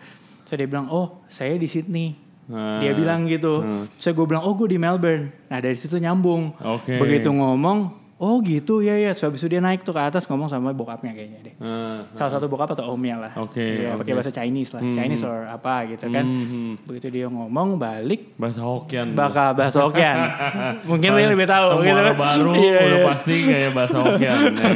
So 0.47 0.55
dia 0.55 0.67
bilang, 0.67 0.91
oh 0.91 1.23
saya 1.27 1.55
di 1.55 1.71
Sydney. 1.71 2.19
Hmm. 2.51 2.77
Dia 2.83 2.91
bilang 2.93 3.25
gitu. 3.25 3.63
So 3.97 4.11
gue 4.11 4.27
bilang, 4.27 4.43
oh 4.43 4.53
gue 4.55 4.67
di 4.67 4.83
Melbourne. 4.83 5.31
Nah 5.47 5.63
dari 5.63 5.79
situ 5.79 5.95
nyambung. 5.97 6.59
Oke. 6.59 6.99
Begitu 6.99 7.31
ngomong, 7.31 8.04
oh 8.17 8.39
gitu 8.39 8.79
ya 8.79 8.95
ya 8.95 9.11
so, 9.11 9.27
habis 9.27 9.39
itu 9.39 9.49
dia 9.49 9.59
naik 9.59 9.81
tuh 9.81 9.91
ke 9.91 10.01
atas 10.01 10.23
ngomong 10.25 10.47
sama 10.47 10.71
bokapnya 10.71 11.11
kayaknya 11.11 11.41
deh 11.43 11.55
Eh, 11.57 11.99
salah 12.15 12.33
satu 12.33 12.47
bokap 12.47 12.71
atau 12.71 12.91
omnya 12.91 13.19
lah 13.19 13.33
Oke, 13.37 13.59
Iya, 13.81 13.95
pakai 13.95 14.07
oke. 14.09 14.19
bahasa 14.19 14.31
Chinese 14.31 14.71
lah 14.71 14.83
Chinese 14.85 15.23
or 15.23 15.45
apa 15.45 15.75
gitu 15.89 16.07
kan 16.09 16.23
Mhm. 16.23 16.85
begitu 16.85 17.07
dia 17.11 17.27
ngomong 17.27 17.75
balik 17.75 18.35
bahasa 18.35 18.61
Hokkien. 18.61 19.13
bakal 19.13 19.53
bahasa 19.53 19.79
Hokkien 19.81 20.15
mungkin 20.91 21.11
dia 21.13 21.27
lebih 21.27 21.45
tahu 21.45 21.83
gitu 21.83 22.01
kan 22.01 22.15
baru 22.15 22.53
Iya, 22.55 22.79
udah 22.81 22.87
iya. 22.95 23.07
pasti 23.09 23.35
kayak 23.43 23.71
bahasa 23.73 23.97
Hokkien 23.99 24.37
ya 24.37 24.53
kan. 24.55 24.75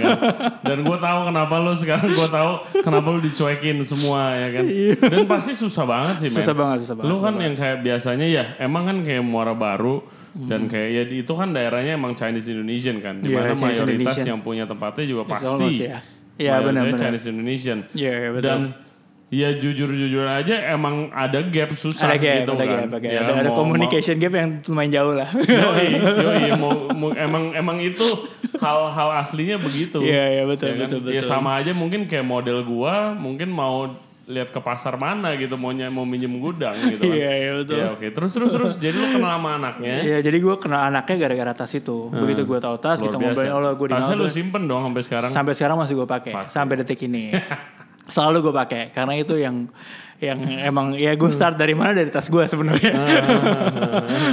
Dan 0.60 0.78
gue 0.82 0.98
tahu 0.98 1.18
kenapa 1.24 1.54
lu 1.58 1.72
sekarang 1.72 2.10
gue 2.10 2.28
tahu 2.28 2.50
kenapa 2.80 3.06
lu 3.08 3.20
dicuekin 3.20 3.76
semua 3.82 4.34
ya 4.34 4.48
kan. 4.52 4.64
Dan 5.08 5.24
pasti 5.24 5.52
susah 5.52 5.84
banget 5.84 6.14
sih 6.18 6.26
men. 6.26 6.32
Iya. 6.32 6.38
susah 6.40 6.54
banget 6.54 6.78
susah 6.82 6.94
banget 6.96 7.08
Lu 7.08 7.16
kan 7.18 7.34
yang 7.36 7.54
kayak 7.54 7.78
biasanya 7.80 8.26
ya 8.26 8.44
emang 8.58 8.82
kan 8.84 8.96
kayak 9.00 9.22
Muara 9.22 9.54
Baru 9.54 10.02
dan 10.34 10.66
kayak 10.66 10.88
ya 10.88 11.02
itu 11.14 11.32
kan 11.32 11.48
daerahnya 11.50 11.94
emang 11.94 12.12
Chinese 12.12 12.46
Indonesian 12.46 12.98
kan. 12.98 13.18
Hmm. 13.18 13.24
Iya, 13.24 13.28
Di 13.28 13.34
mana 13.34 13.46
Chinese 13.48 13.62
mayoritas 13.62 13.88
Indonesian. 14.14 14.26
yang 14.26 14.40
punya 14.40 14.64
tempatnya 14.64 15.04
juga 15.04 15.22
It's 15.22 15.32
pasti. 15.32 15.46
almost, 15.46 15.78
ya. 15.78 15.88
Iya, 15.88 15.96
mayoritasnya 15.96 16.62
benar-benar. 16.62 17.00
Chinese 17.00 17.26
Indonesian. 17.26 17.78
Iya, 17.92 18.12
iya, 18.14 18.28
betul. 18.30 18.44
Dan 18.44 18.60
ya 19.28 19.52
jujur-jujur 19.52 20.24
aja 20.24 20.72
emang 20.72 21.12
ada 21.12 21.44
gap 21.44 21.68
susah 21.74 22.08
ada 22.08 22.16
gap, 22.16 22.36
gitu 22.40 22.52
ada 22.54 22.64
kan. 22.64 22.78
gap, 22.80 22.90
ada. 22.94 23.04
Ya, 23.04 23.18
ada, 23.20 23.32
ada 23.36 23.50
mau- 23.50 23.58
communication 23.58 24.16
gap 24.16 24.32
yang 24.32 24.50
lumayan 24.62 24.90
jauh 24.90 25.12
lah. 25.12 25.28
Yoi, 25.36 25.88
yoi, 26.24 26.44
mau, 26.54 26.72
mau- 26.90 27.12
emang 27.12 27.52
emang 27.52 27.76
itu 27.78 28.06
hal-hal 28.56 29.08
aslinya 29.18 29.56
begitu. 29.58 30.00
Iya, 30.00 30.24
iya, 30.32 30.42
betul, 30.44 30.66
Ya 30.66 30.74
kan? 30.74 30.80
betul, 30.82 30.98
Ya 31.06 31.20
betul. 31.20 31.28
sama 31.28 31.60
aja 31.60 31.72
mungkin 31.72 32.04
kayak 32.04 32.24
model 32.24 32.64
gua, 32.64 33.12
mungkin 33.12 33.48
mau 33.48 33.92
lihat 34.28 34.48
ke 34.48 34.60
pasar 34.60 34.94
mana 34.94 35.32
gitu, 35.34 35.56
mau 35.56 35.72
ny- 35.72 35.88
mau 35.88 36.04
minjem 36.04 36.36
gudang 36.36 36.76
gitu 36.76 37.00
kan. 37.00 37.16
Iya, 37.18 37.30
iya, 37.34 37.50
betul. 37.56 37.74
Iya, 37.74 37.86
oke. 37.90 38.06
Terus 38.12 38.30
terus 38.30 38.50
terus 38.52 38.72
jadi 38.76 38.92
lu 38.92 39.08
kenal 39.10 39.30
sama 39.34 39.56
anaknya. 39.56 39.94
Iya, 40.04 40.18
jadi 40.20 40.36
gue 40.36 40.54
kenal 40.58 40.80
anaknya 40.84 41.16
gara-gara 41.18 41.52
tas 41.56 41.72
itu. 41.72 41.96
Begitu 42.08 42.44
gue 42.44 42.58
tahu 42.58 42.76
tas, 42.76 43.00
Luar 43.00 43.08
kita 43.08 43.16
biasa. 43.16 43.28
ngobrolin, 43.40 43.50
oh 43.50 43.74
gue 43.74 43.86
Tasnya 43.88 44.14
lu 44.14 44.28
simpen 44.28 44.62
dong 44.64 44.84
sampai 44.84 45.02
sekarang. 45.02 45.30
Sampai 45.30 45.52
sekarang 45.52 45.76
masih 45.76 45.94
gue 45.96 46.04
pakai, 46.06 46.32
sampai 46.46 46.74
detik 46.76 47.00
ini. 47.02 47.32
Selalu 48.14 48.40
gue 48.40 48.54
pakai, 48.54 48.82
karena 48.88 49.16
itu 49.16 49.36
yang 49.36 49.68
yang 50.18 50.38
emang 50.42 50.86
ya 50.92 51.14
gue 51.14 51.30
start 51.30 51.54
dari 51.54 51.72
mana 51.72 51.94
dari 51.94 52.10
tas 52.10 52.26
gue 52.26 52.42
sebenarnya. 52.42 52.90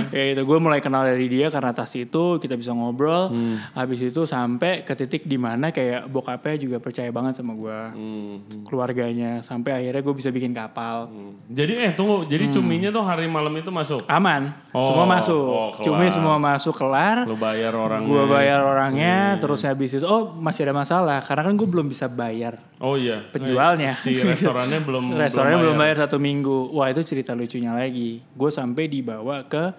ya 0.10 0.24
itu 0.34 0.41
gue 0.41 0.58
mulai 0.58 0.80
kenal 0.80 1.06
dari 1.06 1.26
dia 1.28 1.48
karena 1.48 1.71
tas 1.71 1.93
itu 1.93 2.38
kita 2.38 2.54
bisa 2.54 2.71
ngobrol. 2.71 3.30
Habis 3.71 4.10
itu 4.10 4.26
sampai 4.26 4.82
ke 4.82 4.93
titik 4.93 5.24
di 5.24 5.38
mana 5.38 5.69
kayak 5.69 6.08
bokapnya 6.08 6.58
juga 6.58 6.78
percaya 6.80 7.10
banget 7.10 7.38
sama 7.38 7.54
gue, 7.54 7.80
Hmm. 7.95 8.36
keluarganya. 8.65 9.39
Sampai 9.41 9.71
akhirnya 9.76 10.02
gue 10.02 10.15
bisa 10.15 10.30
bikin 10.30 10.52
kapal. 10.52 11.10
Jadi 11.48 11.74
eh 11.80 11.93
tunggu, 11.93 12.26
Hmm. 12.26 12.30
jadi 12.30 12.45
cuminya 12.50 12.89
tuh 12.89 13.04
hari 13.04 13.28
malam 13.28 13.54
itu 13.54 13.69
masuk. 13.69 14.02
Aman, 14.08 14.58
Oh, 14.71 14.89
semua 14.89 15.06
masuk. 15.08 15.45
oh, 15.45 15.69
kelar. 15.71 15.86
Cumi 15.86 16.08
semua 16.10 16.36
masuk 16.36 16.74
kelar. 16.74 17.24
Lu 17.24 17.38
bayar 17.38 17.74
orang. 17.74 18.04
Gue 18.04 18.26
bayar 18.26 18.65
orangnya, 18.65 19.38
terus 19.38 19.62
habis 19.62 19.93
itu 19.93 20.04
oh 20.04 20.34
masih 20.34 20.65
ada 20.65 20.74
masalah 20.74 21.21
karena 21.21 21.45
kan 21.45 21.54
gue 21.54 21.67
belum 21.67 21.86
bisa 21.86 22.10
bayar 22.10 22.58
Oh 22.78 22.98
iya. 22.98 23.21
penjualnya. 23.30 23.93
Eh, 23.93 23.98
Si 23.98 24.17
restorannya 24.17 24.82
belum 24.82 25.13
Restorannya 25.21 25.58
belum 25.62 25.74
bayar 25.75 25.97
satu 26.01 26.17
minggu. 26.17 26.71
Wah 26.71 26.88
itu 26.89 27.01
cerita 27.01 27.31
lucunya 27.31 27.71
lagi. 27.71 28.19
Gue 28.33 28.49
sampai 28.49 28.88
dibawa 28.88 29.45
ke 29.45 29.71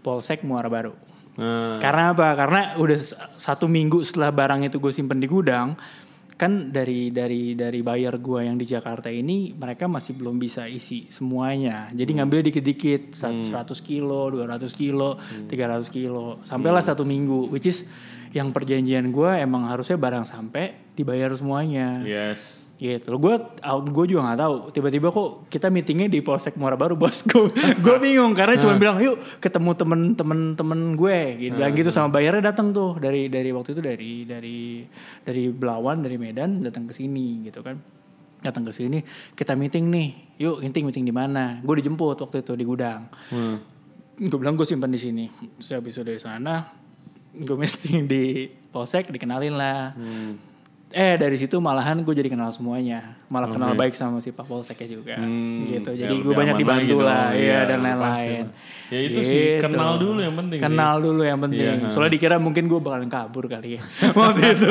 Polsek 0.00 0.42
Muara 0.42 0.66
Baru. 0.66 0.92
Nah, 1.32 1.80
Karena 1.80 2.12
apa? 2.12 2.36
Karena 2.36 2.60
udah 2.76 2.98
satu 3.36 3.64
minggu 3.64 4.04
setelah 4.04 4.28
barang 4.28 4.68
itu 4.68 4.76
gue 4.76 4.92
simpen 4.92 5.16
di 5.16 5.24
gudang, 5.24 5.72
kan 6.36 6.68
dari 6.68 7.08
dari 7.08 7.56
dari 7.56 7.80
buyer 7.80 8.18
gue 8.18 8.44
yang 8.44 8.60
di 8.60 8.68
Jakarta 8.68 9.08
ini 9.08 9.54
mereka 9.56 9.88
masih 9.88 10.12
belum 10.12 10.36
bisa 10.36 10.68
isi 10.68 11.08
semuanya. 11.08 11.88
Jadi 11.94 12.20
ngambil 12.20 12.44
dikit-dikit, 12.52 13.16
sa- 13.16 13.32
100 13.32 13.80
kilo, 13.80 14.28
200 14.28 14.74
kilo, 14.74 15.16
300 15.48 15.88
kilo, 15.88 16.42
sampailah 16.44 16.84
satu 16.84 17.06
minggu. 17.06 17.48
Which 17.48 17.64
is 17.64 17.86
yang 18.32 18.48
perjanjian 18.50 19.12
gue 19.12 19.30
emang 19.38 19.68
harusnya 19.68 19.96
barang 19.96 20.24
sampai 20.24 20.72
dibayar 20.96 21.28
semuanya 21.36 22.00
yes. 22.00 22.61
Gitu. 22.82 23.14
Gue 23.14 23.38
gue 23.62 24.04
juga 24.10 24.20
nggak 24.26 24.40
tahu. 24.42 24.54
Tiba-tiba 24.74 25.14
kok 25.14 25.46
kita 25.46 25.70
meetingnya 25.70 26.10
di 26.10 26.18
polsek 26.18 26.58
Muara 26.58 26.74
Baru 26.74 26.98
bos. 27.00 27.22
Gue 27.22 27.54
gue 27.54 27.96
bingung 28.02 28.34
karena 28.34 28.58
cuma 28.58 28.74
bilang 28.74 28.98
yuk 28.98 29.22
ketemu 29.38 29.70
temen-temen 29.78 30.58
temen 30.58 30.80
gue. 30.98 31.18
Gitu. 31.38 31.54
Bilang 31.54 31.72
gitu 31.78 31.94
sama 31.94 32.10
bayarnya 32.10 32.50
datang 32.50 32.74
tuh. 32.74 32.98
Dari 32.98 33.30
dari 33.30 33.54
waktu 33.54 33.78
itu 33.78 33.82
dari 33.82 34.12
dari 34.26 34.58
dari 35.22 35.42
Belawan 35.54 36.02
dari 36.02 36.18
Medan 36.18 36.66
datang 36.66 36.90
ke 36.90 36.92
sini 36.92 37.46
gitu 37.46 37.62
kan. 37.62 37.78
Datang 38.42 38.66
ke 38.66 38.74
sini 38.74 38.98
kita 39.38 39.54
meeting 39.54 39.86
nih. 39.86 40.08
Yuk 40.42 40.66
meeting 40.66 40.82
meeting 40.90 41.06
di 41.06 41.14
mana? 41.14 41.62
Gue 41.62 41.78
dijemput 41.78 42.18
waktu 42.18 42.42
itu 42.42 42.52
di 42.58 42.66
gudang. 42.66 43.06
Hmm. 43.30 43.70
gue 44.12 44.38
bilang 44.38 44.58
gue 44.58 44.66
simpan 44.66 44.90
di 44.90 45.00
sini. 45.00 45.24
Terus 45.56 45.78
habis 45.78 45.96
dari 46.02 46.20
sana 46.20 46.82
gue 47.32 47.56
meeting 47.56 48.04
di 48.04 48.44
polsek 48.68 49.08
dikenalin 49.08 49.56
lah 49.56 49.96
eh 50.92 51.16
dari 51.16 51.36
situ 51.40 51.56
malahan 51.58 52.04
gue 52.04 52.14
jadi 52.14 52.28
kenal 52.28 52.52
semuanya. 52.52 53.16
Malah 53.32 53.48
kenal 53.48 53.72
baik 53.72 53.96
sama 53.96 54.20
si 54.20 54.28
pak 54.30 54.44
polseknya 54.44 54.88
juga. 54.92 55.16
Hmm, 55.16 55.64
gitu. 55.68 55.96
ya 55.96 56.06
jadi 56.06 56.14
gue 56.20 56.28
lebih 56.28 56.36
banyak 56.36 56.56
dibantu 56.60 56.96
lagi 57.00 57.08
lah 57.08 57.26
iya 57.32 57.42
iya, 57.42 57.58
dan 57.64 57.78
lain-lain. 57.80 58.44
Ya 58.92 59.00
itu 59.08 59.20
sih, 59.24 59.56
kenal 59.56 59.96
dulu 59.96 60.20
yang 60.20 60.36
penting 60.36 60.58
sih. 60.60 60.64
kenal 60.68 60.94
dulu 61.00 61.22
yang 61.24 61.40
penting. 61.40 61.76
Ha. 61.84 61.88
soalnya 61.88 62.12
dikira 62.12 62.36
mungkin 62.36 62.68
gue 62.68 62.76
bakalan 62.76 63.08
kabur 63.08 63.48
kali 63.48 63.80
ya. 63.80 63.82
Waktu 64.20 64.40
itu. 64.52 64.68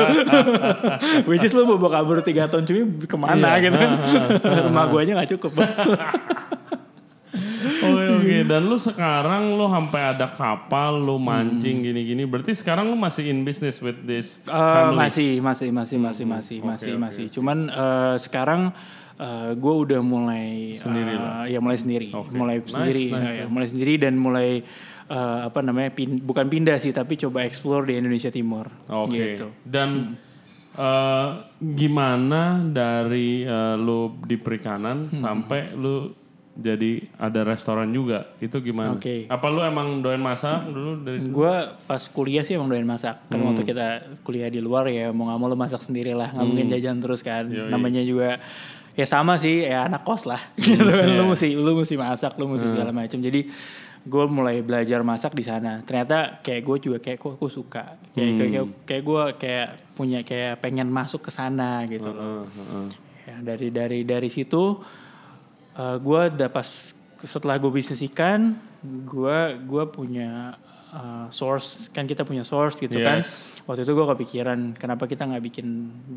Which 1.28 1.42
is 1.42 1.52
lu 1.52 1.66
mau 1.66 1.76
bawa 1.76 2.00
kabur 2.00 2.22
tiga 2.22 2.46
tahun 2.46 2.64
cumi 2.64 3.02
ke 3.02 3.16
mana 3.18 3.58
Iya, 3.58 3.66
gitu 3.66 3.76
kan? 3.82 3.90
Rumah 4.70 4.84
gue 4.88 4.98
aja 5.02 5.12
gak 5.18 5.30
cukup 5.36 5.50
bos 5.58 5.76
Oke 8.22 8.32
oke 8.32 8.46
dan 8.46 8.62
lu 8.62 8.76
sekarang 8.76 9.42
lu 9.52 9.66
sampai 9.66 10.02
ada 10.08 10.26
kapal 10.26 10.96
lu 10.96 11.18
mancing 11.18 11.82
gini-gini 11.82 12.22
berarti 12.22 12.52
sekarang 12.52 12.86
lu 12.86 12.94
masih 12.94 13.26
in 13.26 13.42
business 13.42 13.78
with 13.78 13.98
this 14.02 14.38
Eh, 14.40 14.50
family 14.50 14.96
masih, 14.96 15.28
masih, 15.38 15.68
masih, 15.68 15.96
masih, 15.98 16.26
masih, 16.26 16.58
masih, 16.60 16.92
masih. 16.96 17.26
Cuman 17.28 17.66
eh, 17.66 18.16
sekarang 18.18 18.70
gue 19.54 19.74
udah 19.78 20.00
mulai 20.00 20.74
Sendiri 20.74 21.14
eh, 21.14 21.44
ya 21.48 21.58
mulai 21.58 21.78
sendiri, 21.78 22.10
Oke. 22.10 22.34
mulai 22.34 22.58
Nice, 22.58 22.68
sendiri, 22.68 23.04
nice, 23.06 23.22
ya, 23.22 23.30
ya, 23.34 23.46
mulai 23.46 23.66
sendiri 23.68 23.94
dan 23.96 24.14
mulai 24.16 24.48
eh, 25.06 25.38
apa 25.42 25.60
namanya 25.60 25.90
pin- 25.90 26.18
bukan 26.18 26.46
pindah 26.46 26.78
sih 26.78 26.90
tapi 26.90 27.14
coba 27.16 27.42
explore 27.42 27.86
di 27.86 27.94
Indonesia 27.94 28.30
Timur. 28.30 28.66
Oke. 28.88 29.38
Gitu. 29.38 29.46
Dan 29.62 30.18
eh, 30.72 31.28
gimana 31.60 32.42
dari 32.64 33.42
eh, 33.42 33.76
lu 33.76 34.18
di 34.18 34.34
perikanan 34.34 35.06
Hmm. 35.06 35.14
sampai 35.14 35.70
lu 35.72 36.10
jadi 36.52 37.00
ada 37.16 37.40
restoran 37.42 37.88
juga 37.88 38.28
itu 38.36 38.52
gimana? 38.60 38.92
Oke. 38.92 39.24
Apa 39.24 39.48
lu 39.48 39.60
emang 39.60 40.00
doyan 40.00 40.20
masak 40.20 40.68
dulu 40.68 41.00
dari 41.00 41.24
Gue 41.24 41.54
pas 41.82 42.02
kuliah 42.06 42.44
sih 42.44 42.54
emang 42.54 42.68
doyan 42.68 42.84
masak. 42.84 43.24
Kan 43.26 43.40
Hmm. 43.40 43.48
waktu 43.50 43.64
kita 43.64 43.86
kuliah 44.20 44.52
di 44.52 44.60
luar 44.60 44.84
ya 44.86 45.08
mau 45.10 45.26
nggak 45.26 45.38
mau 45.38 45.48
lo 45.48 45.56
masak 45.56 45.80
sendiri 45.80 46.12
lah, 46.12 46.28
nggak 46.28 46.44
mungkin 46.44 46.66
jajan 46.68 47.00
terus 47.00 47.24
kan. 47.24 47.48
Yoi. 47.48 47.72
Namanya 47.72 48.04
juga 48.04 48.36
ya 48.92 49.06
sama 49.06 49.40
sih 49.40 49.64
ya 49.64 49.88
anak 49.88 50.04
kos 50.04 50.28
lah. 50.28 50.40
gitu 50.60 50.84
kan. 50.84 51.08
Iya. 51.08 51.16
Lu 51.16 51.24
mesti 51.26 51.48
lu 51.52 51.72
mesti 51.74 51.96
masak, 51.96 52.36
lu 52.36 52.44
Hmm. 52.44 52.52
mesti 52.54 52.68
segala 52.68 52.92
macam. 52.92 53.16
Jadi 53.16 53.40
gue 54.02 54.24
mulai 54.26 54.60
belajar 54.60 55.00
masak 55.00 55.32
di 55.32 55.42
sana. 55.42 55.80
Ternyata 55.80 56.42
kayak 56.42 56.62
gue 56.62 56.76
juga 56.84 56.98
kayak 56.98 57.16
kok 57.16 57.38
gue 57.38 57.48
suka. 57.48 57.96
Kayak 58.12 58.28
Hmm. 58.28 58.36
kayak 58.36 58.52
kayak 58.84 59.02
gue 59.02 59.22
kayak 59.40 59.68
punya 59.94 60.20
kayak 60.20 60.60
pengen 60.60 60.92
masuk 60.92 61.24
ke 61.24 61.30
sana 61.30 61.88
gitu 61.88 62.12
loh. 62.12 62.44
Heeh, 62.44 62.44
heeh. 62.44 62.86
Ya, 63.22 63.36
dari 63.40 63.68
dari 63.70 64.00
dari 64.02 64.28
situ 64.28 64.82
gue 65.74 66.20
udah 66.32 66.48
pas 66.48 66.68
setelah 67.22 67.54
gue 67.56 67.70
bisnis 67.70 68.02
ikan, 68.10 68.58
gue 68.82 69.38
gua 69.62 69.86
punya 69.86 70.58
uh, 70.90 71.30
source 71.30 71.86
kan 71.88 72.02
kita 72.02 72.26
punya 72.26 72.42
source 72.42 72.74
gitu 72.76 72.98
kan. 72.98 73.22
Yes. 73.22 73.62
Waktu 73.62 73.86
itu 73.86 73.94
gue 73.94 74.06
kepikiran 74.10 74.74
kenapa 74.74 75.06
kita 75.06 75.22
nggak 75.22 75.38
bikin 75.38 75.66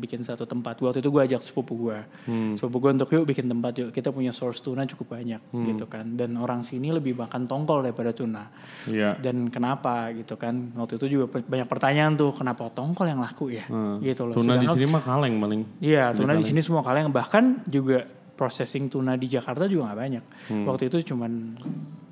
bikin 0.02 0.26
satu 0.26 0.44
tempat. 0.44 0.82
Waktu 0.82 0.98
itu 0.98 1.14
gue 1.14 1.22
ajak 1.22 1.46
sepupu 1.46 1.78
gue, 1.78 1.98
Hmm. 2.26 2.58
sepupu 2.58 2.82
gue 2.82 2.90
untuk 2.98 3.06
yuk 3.14 3.22
bikin 3.22 3.46
tempat 3.46 3.72
yuk. 3.78 3.94
Kita 3.94 4.10
punya 4.10 4.34
source 4.34 4.58
tuna 4.58 4.82
cukup 4.82 5.14
banyak 5.14 5.38
Hmm. 5.54 5.62
gitu 5.70 5.86
kan. 5.86 6.18
Dan 6.18 6.34
orang 6.36 6.66
sini 6.66 6.90
lebih 6.90 7.14
makan 7.14 7.46
tongkol 7.46 7.86
daripada 7.86 8.10
tuna. 8.10 8.50
Iya. 8.90 9.14
Dan 9.22 9.46
kenapa 9.46 10.10
gitu 10.10 10.34
kan? 10.34 10.74
Waktu 10.74 10.98
itu 10.98 11.06
juga 11.22 11.38
banyak 11.38 11.70
pertanyaan 11.70 12.18
tuh 12.18 12.34
kenapa 12.34 12.66
tongkol 12.74 13.06
yang 13.06 13.22
laku 13.22 13.54
ya, 13.54 13.62
Hmm. 13.70 14.02
gitu 14.02 14.26
loh. 14.26 14.34
Tuna 14.34 14.58
di 14.58 14.66
Sedangkan- 14.66 14.74
sini 14.74 14.86
mah 14.90 15.02
kaleng 15.06 15.34
paling. 15.38 15.62
Iya, 15.78 16.04
tuna 16.18 16.34
di 16.34 16.42
sini 16.42 16.60
semua 16.60 16.82
kaleng 16.82 17.14
bahkan 17.14 17.62
juga 17.70 18.10
processing 18.36 18.92
tuna 18.92 19.16
di 19.16 19.26
Jakarta 19.26 19.64
juga 19.64 19.90
nggak 19.90 19.98
banyak. 19.98 20.24
Hmm. 20.52 20.64
Waktu 20.68 20.92
itu 20.92 21.10
cuman 21.10 21.56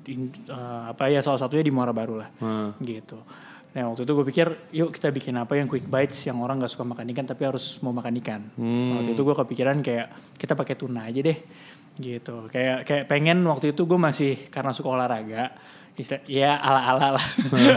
in- 0.09 0.33
eh, 0.49 0.83
apa 0.89 1.07
ya 1.07 1.21
salah 1.21 1.37
satunya 1.37 1.61
di 1.61 1.69
Muara 1.71 1.93
Baru 1.93 2.17
lah, 2.17 2.29
Heeh. 2.41 2.69
gitu. 2.97 3.21
Nah 3.75 3.91
waktu 3.91 4.07
itu 4.07 4.11
gue 4.15 4.25
pikir, 4.31 4.47
yuk 4.71 4.89
kita 4.95 5.11
bikin 5.11 5.35
apa 5.35 5.59
yang 5.59 5.67
quick 5.67 5.85
bites 5.85 6.23
yang 6.23 6.39
orang 6.39 6.57
nggak 6.63 6.71
suka 6.71 6.87
makan 6.87 7.11
ikan 7.11 7.27
tapi 7.27 7.43
harus 7.43 7.77
mau 7.83 7.91
makan 7.91 8.13
ikan. 8.23 8.41
Hmm. 8.55 8.97
Waktu 8.99 9.13
itu 9.13 9.21
gue 9.21 9.35
kepikiran 9.35 9.77
kayak 9.83 10.07
kita 10.39 10.55
pakai 10.55 10.75
tuna 10.79 11.05
aja 11.05 11.19
deh, 11.19 11.37
gitu. 11.99 12.47
Kayak 12.49 12.87
kayak 12.87 13.05
pengen 13.05 13.43
waktu 13.45 13.75
itu 13.75 13.83
gue 13.83 13.99
masih 13.99 14.47
karena 14.47 14.71
suka 14.71 14.89
olahraga, 14.95 15.51
ya 16.27 16.59
ala 16.59 16.81
ala 16.91 17.07
lah, 17.15 17.25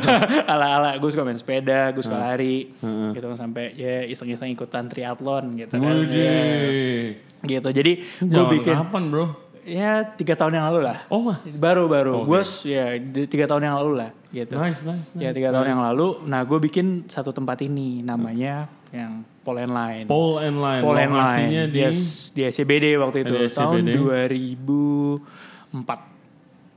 ala 0.53 0.67
ala. 0.81 0.91
Gue 0.99 1.11
suka 1.15 1.23
main 1.23 1.39
sepeda, 1.39 1.95
gue 1.95 2.03
suka 2.03 2.19
lari, 2.19 2.75
gitu 3.15 3.27
sampai 3.39 3.75
ya 3.79 4.03
iseng-iseng 4.07 4.51
ikutan 4.51 4.91
triathlon 4.91 5.55
gitu 5.55 5.79
kan. 5.79 5.95
Ya 6.11 7.15
gitu 7.47 7.69
jadi 7.71 7.93
gue 8.19 8.45
bikin 8.59 8.75
kapan 8.75 9.05
bro? 9.15 9.49
ya 9.69 10.01
tiga 10.17 10.35
tahun 10.35 10.57
yang 10.59 10.67
lalu 10.73 10.81
lah. 10.89 11.05
Oh, 11.13 11.21
mah. 11.21 11.45
Baru 11.61 11.85
baru. 11.87 12.25
Oke. 12.25 12.33
Gue 12.33 12.43
ya 12.73 12.97
tiga 13.29 13.45
tahun 13.45 13.69
yang 13.69 13.77
lalu 13.77 13.93
lah 14.01 14.11
gitu. 14.33 14.57
Nice, 14.57 14.81
nice, 14.83 15.13
nice. 15.13 15.23
Ya 15.29 15.31
tiga 15.37 15.53
tahun 15.53 15.77
yang 15.77 15.85
lalu. 15.85 16.25
Nah 16.25 16.41
gue 16.49 16.59
bikin 16.59 17.05
satu 17.07 17.31
tempat 17.37 17.61
ini 17.61 18.01
namanya 18.01 18.67
yang 18.89 19.23
Pole 19.45 19.65
and 19.65 19.73
Line. 19.73 20.07
Paul 20.09 20.41
and 20.41 20.59
Line. 20.61 20.83
Pole 20.85 20.99
and 21.01 21.13
Line. 21.13 21.69
di 21.73 21.81
Yes, 21.85 22.33
di 22.33 22.43
SCBD 22.49 22.97
waktu 22.97 23.25
itu 23.25 23.33
Di 23.37 23.49
tahun 23.53 23.85
SCBD. 23.85 23.97
2004. 24.33 26.18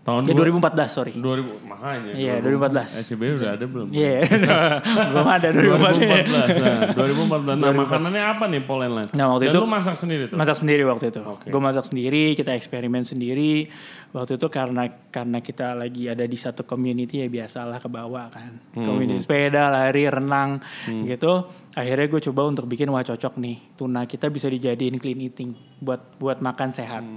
Tahun 0.02 0.22
Ya 0.24 0.34
dua- 0.34 0.50
2014 0.50 0.90
sorry. 0.90 1.14
2000 1.14 1.62
makanya. 1.64 2.12
Iya, 2.12 2.34
2014. 2.40 2.90
SCB 3.00 3.22
udah 3.36 3.50
ada 3.54 3.66
belum? 3.66 3.88
Iya, 3.92 4.26
belum 5.10 5.28
ada 5.28 5.48
2014. 5.56 6.26
2014. 6.26 6.58
Nah, 6.58 6.80
2014. 6.92 7.56
Nah, 7.56 7.72
makanannya 7.72 8.24
apa 8.28 8.44
nih 8.48 8.62
Paul 8.62 8.82
and 8.82 8.94
Line? 8.96 9.10
Nah, 9.12 9.26
waktu 9.30 9.44
Dan 9.44 9.52
itu- 9.52 9.62
lu 9.62 9.70
masak 9.70 9.96
sendiri 9.96 10.24
tuh? 10.26 10.36
Masak 10.36 10.58
sendiri 10.58 10.82
waktu 10.84 11.06
itu. 11.08 11.22
Oke. 11.22 11.48
Gue 11.48 11.62
masak 11.62 11.86
sendiri, 11.86 12.34
kita 12.34 12.52
eksperimen 12.52 13.04
sendiri. 13.04 13.70
Waktu 14.12 14.36
itu 14.36 14.48
karena 14.48 14.84
karena 15.08 15.40
kita 15.40 15.72
lagi 15.72 16.06
ada 16.06 16.24
di 16.24 16.36
satu 16.36 16.62
community 16.62 17.20
ya 17.20 17.28
biasalah 17.28 17.80
ke 17.80 17.88
bawah 17.88 18.28
kan. 18.28 18.60
Hmm. 18.74 18.84
Community 18.84 19.18
sepeda, 19.18 19.68
lari, 19.68 20.04
renang 20.04 20.60
gitu. 21.06 21.48
Akhirnya 21.72 22.06
gue 22.06 22.22
coba 22.22 22.42
untuk 22.46 22.68
bikin 22.68 22.88
wah 22.88 23.00
cocok 23.02 23.34
nih. 23.38 23.58
Tuna 23.74 24.04
kita 24.04 24.28
bisa 24.28 24.46
dijadiin 24.46 24.96
clean 24.98 25.20
eating 25.22 25.52
buat 25.80 26.20
buat 26.20 26.38
makan 26.38 26.70
sehat. 26.70 27.08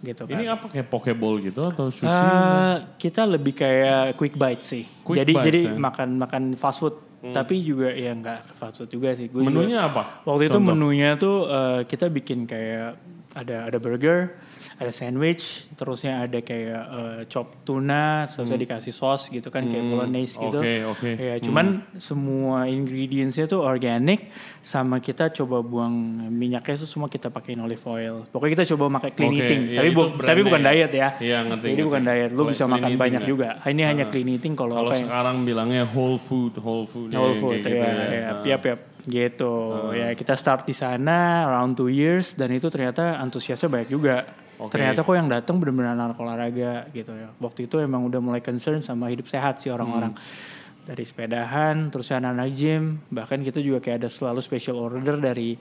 Gitu 0.00 0.24
kan. 0.24 0.32
Hmm. 0.32 0.40
Ini 0.40 0.48
apa 0.48 0.64
kayak 0.66 0.88
pokeball 0.88 1.44
gitu 1.44 1.60
atau 1.62 1.92
sushi? 1.92 2.08
Eh, 2.08 2.74
kita 2.96 3.28
lebih 3.28 3.52
kayak 3.52 4.16
quick 4.16 4.32
bite 4.34 4.64
sih. 4.64 4.84
Quick 5.04 5.20
jadi 5.20 5.32
bites, 5.34 5.44
jadi 5.44 5.60
ya. 5.60 5.70
Hmm. 5.70 5.82
makan 5.82 6.08
makan 6.16 6.42
fast 6.56 6.80
food. 6.80 6.96
Tapi 7.20 7.60
juga 7.60 7.92
ya 7.92 8.16
nggak 8.16 8.56
fast 8.56 8.80
food 8.80 8.88
juga 8.88 9.12
sih. 9.12 9.28
Gua 9.28 9.44
juga- 9.44 9.52
Menunya 9.52 9.84
apa? 9.84 10.24
Waktu 10.24 10.48
itu 10.48 10.56
Contoh. 10.56 10.72
menunya 10.72 11.20
tuh 11.20 11.36
eh, 11.44 11.80
kita 11.84 12.08
bikin 12.08 12.48
kayak 12.48 12.96
ada 13.30 13.68
ada 13.68 13.76
burger, 13.76 14.40
ada 14.80 14.96
sandwich, 14.96 15.68
terusnya 15.76 16.24
ada 16.24 16.40
kayak 16.40 16.82
eh, 16.88 17.20
chop 17.28 17.68
tuna, 17.68 18.24
terusnya 18.24 18.56
dikasih 18.56 18.96
sauce 18.96 19.28
gitu 19.28 19.52
kan 19.52 19.68
kayak 19.68 19.84
bolognese 19.84 20.40
gitu. 20.40 20.56
Hmm. 20.56 20.88
Oke, 20.88 21.04
oke. 21.04 21.10
Ya, 21.20 21.36
cuman 21.36 21.84
semua 22.00 22.64
ingredientsnya 22.64 23.44
tuh 23.44 23.60
organic 23.60 24.32
sama 24.64 24.96
kita 24.98 25.28
coba 25.36 25.60
buang 25.60 25.92
minyaknya 26.32 26.80
tuh 26.80 26.88
semua 26.88 27.12
kita 27.12 27.28
pakein 27.28 27.60
olive 27.60 27.84
oil. 27.84 28.24
Pokoknya 28.32 28.56
kita 28.56 28.72
coba 28.72 28.96
pakai 28.96 29.12
clean 29.12 29.36
Oke, 29.36 29.40
eating, 29.44 29.60
ya 29.68 29.76
tapi 29.84 29.88
itu 29.92 29.96
bu- 30.00 30.10
tapi 30.16 30.40
bukan 30.40 30.60
ya. 30.64 30.66
diet 30.72 30.92
ya. 30.96 31.08
Iya, 31.20 31.38
ngerti, 31.44 31.60
Jadi 31.60 31.72
ngerti. 31.76 31.88
bukan 31.92 32.02
diet, 32.08 32.30
lu 32.32 32.42
bisa 32.48 32.64
makan 32.64 32.90
banyak 32.96 33.22
ya. 33.22 33.28
juga. 33.28 33.48
Ini 33.60 33.82
hanya 33.84 34.04
clean 34.08 34.28
eating 34.32 34.56
kalau 34.56 34.80
Kalau 34.80 34.96
ya? 34.96 35.04
sekarang 35.04 35.44
bilangnya 35.44 35.84
whole 35.84 36.16
food, 36.16 36.56
whole 36.56 36.88
food. 36.88 37.12
Whole 37.12 37.36
ya, 37.36 37.40
food 37.44 37.60
ya, 37.60 37.68
gitu 37.68 37.76
ya, 37.76 37.84
ya. 37.84 38.32
Nah. 38.32 38.44
yap, 38.48 38.62
yap, 38.64 38.80
gitu. 39.04 39.52
Ya 39.92 40.08
kita 40.16 40.32
start 40.40 40.64
di 40.64 40.72
sana 40.72 41.44
around 41.52 41.76
two 41.76 41.92
years 41.92 42.32
dan 42.32 42.48
itu 42.48 42.72
ternyata 42.72 43.20
antusiasnya 43.20 43.68
banyak 43.68 43.92
juga. 43.92 44.24
Oke. 44.60 44.76
Ternyata 44.76 45.00
kok 45.00 45.16
yang 45.16 45.28
datang 45.32 45.56
benar-benar 45.56 45.96
anak 45.96 46.20
olahraga 46.20 46.84
gitu 46.92 47.16
ya. 47.16 47.32
Waktu 47.40 47.64
itu 47.64 47.80
emang 47.80 48.04
udah 48.04 48.20
mulai 48.20 48.44
concern 48.44 48.84
sama 48.84 49.08
hidup 49.08 49.24
sehat 49.24 49.64
sih 49.64 49.72
orang-orang. 49.72 50.12
Hmm. 50.12 50.84
Dari 50.84 51.04
sepedahan, 51.06 51.88
terus 51.88 52.12
anak-anak 52.12 52.48
gym, 52.52 52.98
bahkan 53.08 53.40
kita 53.40 53.62
juga 53.62 53.78
kayak 53.80 54.04
ada 54.04 54.08
selalu 54.12 54.40
special 54.42 54.76
order 54.80 55.16
dari 55.16 55.54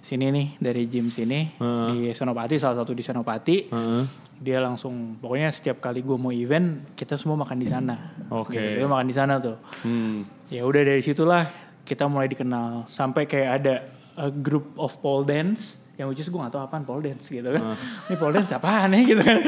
sini 0.00 0.32
nih, 0.32 0.48
dari 0.56 0.88
gym 0.88 1.12
sini 1.12 1.52
di 1.92 2.08
Senopati, 2.10 2.56
salah 2.56 2.80
satu 2.80 2.96
di 2.96 3.04
Senopati. 3.04 3.68
Heeh. 3.68 4.02
Dia 4.40 4.56
langsung 4.64 5.20
pokoknya 5.20 5.52
setiap 5.52 5.84
kali 5.84 6.00
gue 6.00 6.16
mau 6.16 6.32
event, 6.32 6.96
kita 6.96 7.20
semua 7.20 7.36
makan 7.44 7.60
di 7.60 7.68
sana. 7.68 8.16
Oke. 8.32 8.56
Gitu. 8.56 8.80
Kita 8.80 8.88
makan 8.88 9.06
di 9.06 9.16
sana 9.16 9.36
tuh 9.36 9.60
Hmm. 9.84 10.24
ya 10.48 10.64
udah 10.64 10.80
dari 10.80 11.04
situlah 11.04 11.44
kita 11.84 12.08
mulai 12.08 12.30
dikenal 12.32 12.88
sampai 12.88 13.28
kayak 13.28 13.50
ada 13.60 13.74
a 14.16 14.32
group 14.32 14.72
of 14.80 14.96
pole 15.04 15.28
dance 15.28 15.76
yang 16.00 16.08
which 16.08 16.16
is 16.16 16.26
gue 16.26 16.38
gak 16.38 16.48
tau 16.48 16.64
apaan 16.64 16.80
pole 16.80 17.02
dance 17.02 17.28
gitu 17.28 17.44
kan 17.44 17.76
ini 18.08 18.16
pole 18.16 18.32
dance 18.32 18.48
apaan 18.50 18.88
nih 18.88 19.04
gitu 19.06 19.20
kan 19.20 19.38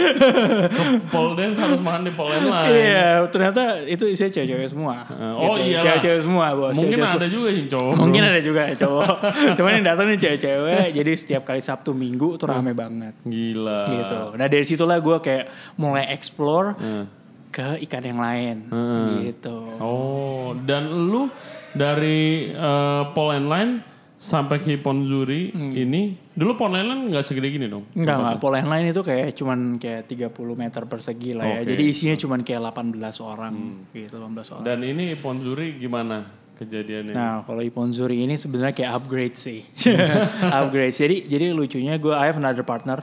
Pole 1.09 1.33
dance 1.33 1.57
harus 1.57 1.81
makan 1.81 2.03
di 2.03 2.13
pole 2.13 2.37
line. 2.37 2.69
iya 2.69 3.25
ternyata 3.27 3.63
itu 3.83 4.05
isinya 4.05 4.29
cewek-cewek 4.31 4.69
semua 4.69 5.09
Oh, 5.33 5.57
Gitu. 5.57 5.73
iyalah. 5.73 5.85
cewek-cewek 5.97 6.21
semua 6.21 6.47
bos 6.53 6.75
Mungkin 6.75 6.85
Cewek-cewek 6.95 7.17
ada 7.17 7.29
juga 7.29 7.49
yang 7.51 7.69
cowok. 7.69 7.95
mungkin 7.97 8.23
ada 8.23 8.41
juga 8.41 8.63
cowok 8.71 9.15
cuman 9.57 9.71
yang 9.73 9.87
datang 9.87 10.07
nih 10.07 10.19
cewek-cewek 10.19 10.87
jadi 10.93 11.13
setiap 11.15 11.43
kali 11.43 11.61
Sabtu 11.61 11.91
Minggu 11.93 12.37
tuh 12.37 12.47
rame 12.47 12.73
banget 12.73 13.15
Gila. 13.23 13.81
gitu 13.89 14.21
nah 14.35 14.47
dari 14.47 14.65
situlah 14.65 14.99
gue 14.99 15.17
kayak 15.19 15.45
mulai 15.75 16.05
explore 16.07 16.77
Heeh. 16.77 17.05
ke 17.49 17.69
ikan 17.83 18.03
yang 18.03 18.19
lain 18.19 18.57
Hmm. 18.69 19.25
gitu 19.25 19.57
Oh, 19.79 20.53
dan 20.59 20.85
lu 20.87 21.33
dari 21.73 22.49
eh, 22.49 23.03
Paul 23.09 23.31
and 23.35 23.49
Line 23.49 23.73
sampai 24.23 24.63
ke 24.63 24.79
Ponzuri 24.79 25.51
ini, 25.51 26.15
dulu 26.31 26.55
Paul 26.55 26.79
and 26.79 26.87
Line 26.87 27.03
nggak 27.11 27.27
segede 27.27 27.51
gini 27.51 27.67
dong? 27.67 27.91
Enggak, 27.91 28.39
lain 28.39 28.87
itu 28.87 29.03
kayak 29.03 29.35
cuman 29.35 29.83
kayak 29.83 30.07
30 30.07 30.31
meter 30.55 30.83
persegi 30.87 31.35
lah 31.35 31.43
ya. 31.43 31.59
Oke. 31.67 31.75
Jadi 31.75 31.83
isinya 31.91 32.15
cuman 32.15 32.47
kayak 32.47 32.63
18 32.71 33.03
orang 33.19 33.55
gitu, 33.91 34.23
18 34.23 34.55
orang. 34.55 34.63
Dan 34.63 34.79
ini 34.87 35.19
Ponzuri 35.19 35.75
gimana 35.75 36.23
kejadiannya? 36.55 37.15
Nah, 37.19 37.43
kalau 37.43 37.67
Iponzuri 37.67 38.23
ini 38.23 38.39
sebenarnya 38.39 38.71
kayak 38.79 38.93
upgrade 39.03 39.35
sih. 39.35 39.67
upgrade. 40.63 40.95
Jadi 40.95 41.27
jadi 41.27 41.51
lucunya 41.51 41.99
gue 41.99 42.15
I 42.15 42.31
have 42.31 42.39
another 42.39 42.63
partner 42.63 43.03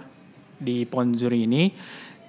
di 0.56 0.88
Ponzuri 0.88 1.44
ini. 1.44 1.76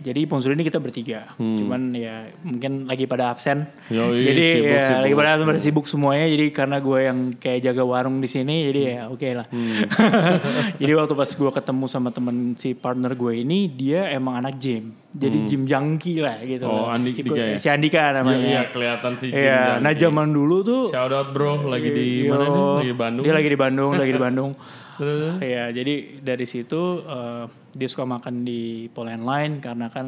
Jadi 0.00 0.24
Ponzuri 0.24 0.56
ini 0.56 0.64
kita 0.64 0.80
bertiga. 0.80 1.36
Cuman 1.36 1.92
ya 1.92 2.32
mungkin 2.40 2.88
lagi 2.88 3.04
pada 3.04 3.28
absen. 3.28 3.68
Hmm. 3.86 3.92
Yoi, 3.92 4.24
jadi 4.24 4.44
sibuk, 4.56 4.72
ya 4.72 4.80
sibuk. 4.82 5.02
lagi 5.04 5.14
pada 5.14 5.30
pada 5.36 5.60
sibuk 5.60 5.86
semuanya. 5.86 6.26
Jadi 6.26 6.46
karena 6.48 6.76
gue 6.80 6.98
yang 7.04 7.18
kayak 7.36 7.60
jaga 7.60 7.82
warung 7.84 8.16
di 8.18 8.28
sini, 8.28 8.64
jadi 8.72 8.80
ya 8.80 9.00
oke 9.12 9.28
lah. 9.30 9.46
Hmm. 9.52 9.84
jadi 10.80 10.92
waktu 10.96 11.12
pas 11.12 11.28
gue 11.28 11.50
ketemu 11.52 11.84
sama 11.84 12.08
temen 12.10 12.56
si 12.56 12.72
partner 12.72 13.12
gue 13.12 13.32
ini, 13.38 13.68
dia 13.68 14.08
emang 14.08 14.40
anak 14.40 14.56
gym. 14.56 14.96
Jadi 15.10 15.38
gym 15.44 15.62
junkie 15.66 16.24
lah 16.24 16.40
gitu. 16.40 16.64
Hmm. 16.64 16.72
Oh, 16.72 16.86
loh. 16.86 16.94
Andika 16.94 17.20
Ikut- 17.20 17.36
ya? 17.36 17.58
Si 17.60 17.68
Andika 17.68 18.00
Iya, 18.00 18.16
namanya. 18.16 18.40
iya, 18.40 18.62
kelihatan 18.70 19.12
sih 19.20 19.28
Jim 19.28 19.42
Iya, 19.42 19.76
nah 19.78 19.92
Junkie. 19.92 20.02
zaman 20.06 20.28
dulu 20.30 20.56
tuh 20.62 20.82
Shout 20.88 21.12
out 21.12 21.28
bro, 21.36 21.68
lagi 21.68 21.90
di 21.92 22.24
Yo, 22.24 22.32
mana 22.32 22.46
nih? 22.48 22.62
Lagi 22.80 22.88
di 22.88 22.96
Bandung. 22.96 23.24
Dia 23.26 23.34
lagi 23.34 23.48
di 23.48 23.58
Bandung, 23.58 23.90
lagi 23.92 24.12
di 24.16 24.22
Bandung. 24.22 24.50
Terus? 25.00 25.40
Iya, 25.40 25.72
jadi 25.72 25.94
dari 26.20 26.44
situ 26.44 27.00
eh, 27.00 27.44
dia 27.72 27.88
suka 27.88 28.04
makan 28.04 28.44
di 28.44 28.92
Poland 28.92 29.24
Line 29.24 29.54
karena 29.64 29.88
kan 29.88 30.06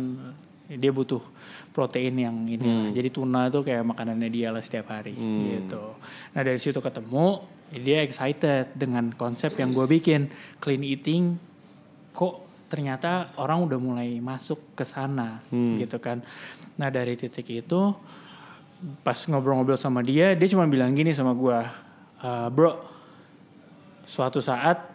dia 0.68 0.92
butuh 0.92 1.20
protein 1.72 2.16
yang 2.16 2.36
ini 2.44 2.60
lah. 2.60 2.84
Hmm. 2.88 2.92
Jadi 2.92 3.08
tuna 3.08 3.48
tuh 3.48 3.64
kayak 3.64 3.88
makanannya 3.88 4.28
dia 4.28 4.52
lah 4.52 4.60
setiap 4.60 4.92
hari 4.92 5.16
gitu. 5.16 5.96
Nah 6.32 6.40
dari 6.44 6.60
situ 6.60 6.80
ketemu, 6.80 7.44
dia 7.72 8.04
excited 8.04 8.72
dengan 8.72 9.12
konsep 9.12 9.56
yang 9.56 9.72
gue 9.72 9.84
bikin 9.88 10.28
clean 10.60 10.84
eating. 10.84 11.36
Kok 12.12 12.34
ternyata 12.68 13.36
orang 13.36 13.68
udah 13.68 13.76
mulai 13.76 14.16
masuk 14.16 14.72
ke 14.72 14.84
sana 14.84 15.44
Hmm. 15.48 15.76
gitu 15.76 16.00
kan. 16.00 16.24
Nah 16.76 16.88
dari 16.88 17.16
titik 17.16 17.48
itu 17.48 17.92
pas 19.04 19.16
ngobrol-ngobrol 19.28 19.76
sama 19.76 20.00
dia, 20.00 20.32
dia 20.32 20.48
cuma 20.48 20.64
bilang 20.64 20.90
gini 20.96 21.12
sama 21.12 21.36
gua, 21.36 21.68
"Eh, 22.18 22.48
bro, 22.48 22.80
suatu 24.04 24.38
saat 24.38 24.90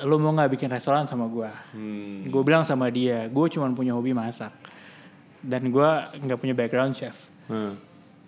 lu 0.00 0.16
mau 0.16 0.32
nggak 0.32 0.50
bikin 0.50 0.68
restoran 0.68 1.04
sama 1.04 1.28
gua? 1.28 1.52
Hmm. 1.76 2.24
Gue 2.24 2.42
bilang 2.42 2.64
sama 2.64 2.88
dia, 2.88 3.28
gue 3.28 3.46
cuma 3.52 3.68
punya 3.70 3.92
hobi 3.92 4.12
masak 4.12 4.52
dan 5.38 5.68
gua 5.68 6.08
nggak 6.14 6.38
punya 6.38 6.54
background 6.54 6.92
chef. 6.92 7.16
Nah, 7.48 7.76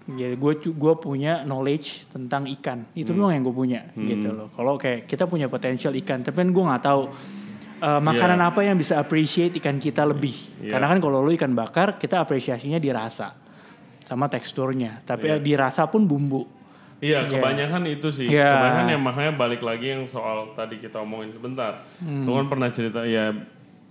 Jadi 0.05 0.37
gue 0.37 0.53
gue 0.69 0.95
punya 1.01 1.49
knowledge 1.49 2.13
tentang 2.13 2.45
ikan, 2.53 2.85
itu 2.93 3.09
Hmm. 3.09 3.25
doang 3.25 3.33
yang 3.33 3.41
gue 3.41 3.57
punya 3.57 3.81
gitu 3.97 4.29
loh. 4.29 4.53
Kalau 4.53 4.77
kayak 4.77 5.09
kita 5.09 5.25
punya 5.25 5.49
potensial 5.49 5.97
ikan, 5.97 6.21
tapi 6.21 6.45
kan 6.45 6.53
gue 6.53 6.65
nggak 6.69 6.85
tahu 6.85 7.03
uh, 7.81 8.01
makanan 8.05 8.37
Iya. 8.37 8.49
apa 8.53 8.61
yang 8.69 8.77
bisa 8.77 9.01
appreciate 9.01 9.57
ikan 9.57 9.81
kita 9.81 10.05
lebih. 10.05 10.37
Iya. 10.61 10.77
Karena 10.77 10.93
kan 10.93 11.01
kalau 11.01 11.25
lu 11.25 11.33
ikan 11.33 11.57
bakar, 11.57 11.97
kita 11.97 12.21
apresiasinya 12.21 12.77
di 12.77 12.93
rasa 12.93 13.33
sama 14.05 14.29
teksturnya. 14.29 15.01
Tapi 15.09 15.25
Iya. 15.25 15.41
di 15.41 15.53
rasa 15.57 15.89
pun 15.89 16.05
bumbu. 16.05 16.45
Iya, 16.99 17.27
kebanyakan 17.27 17.83
itu 17.87 18.09
sih. 18.11 18.27
Iya. 18.27 18.49
Kebanyakan 18.51 18.87
yang 18.89 19.03
makanya 19.03 19.33
balik 19.35 19.61
lagi 19.61 19.87
yang 19.91 20.05
soal 20.05 20.53
tadi 20.53 20.79
kita 20.79 20.99
omongin 20.99 21.31
sebentar. 21.31 21.85
Hmm. 21.99 22.25
Lu 22.25 22.35
kan 22.35 22.47
pernah 22.47 22.69
cerita 22.69 23.03
ya 23.03 23.35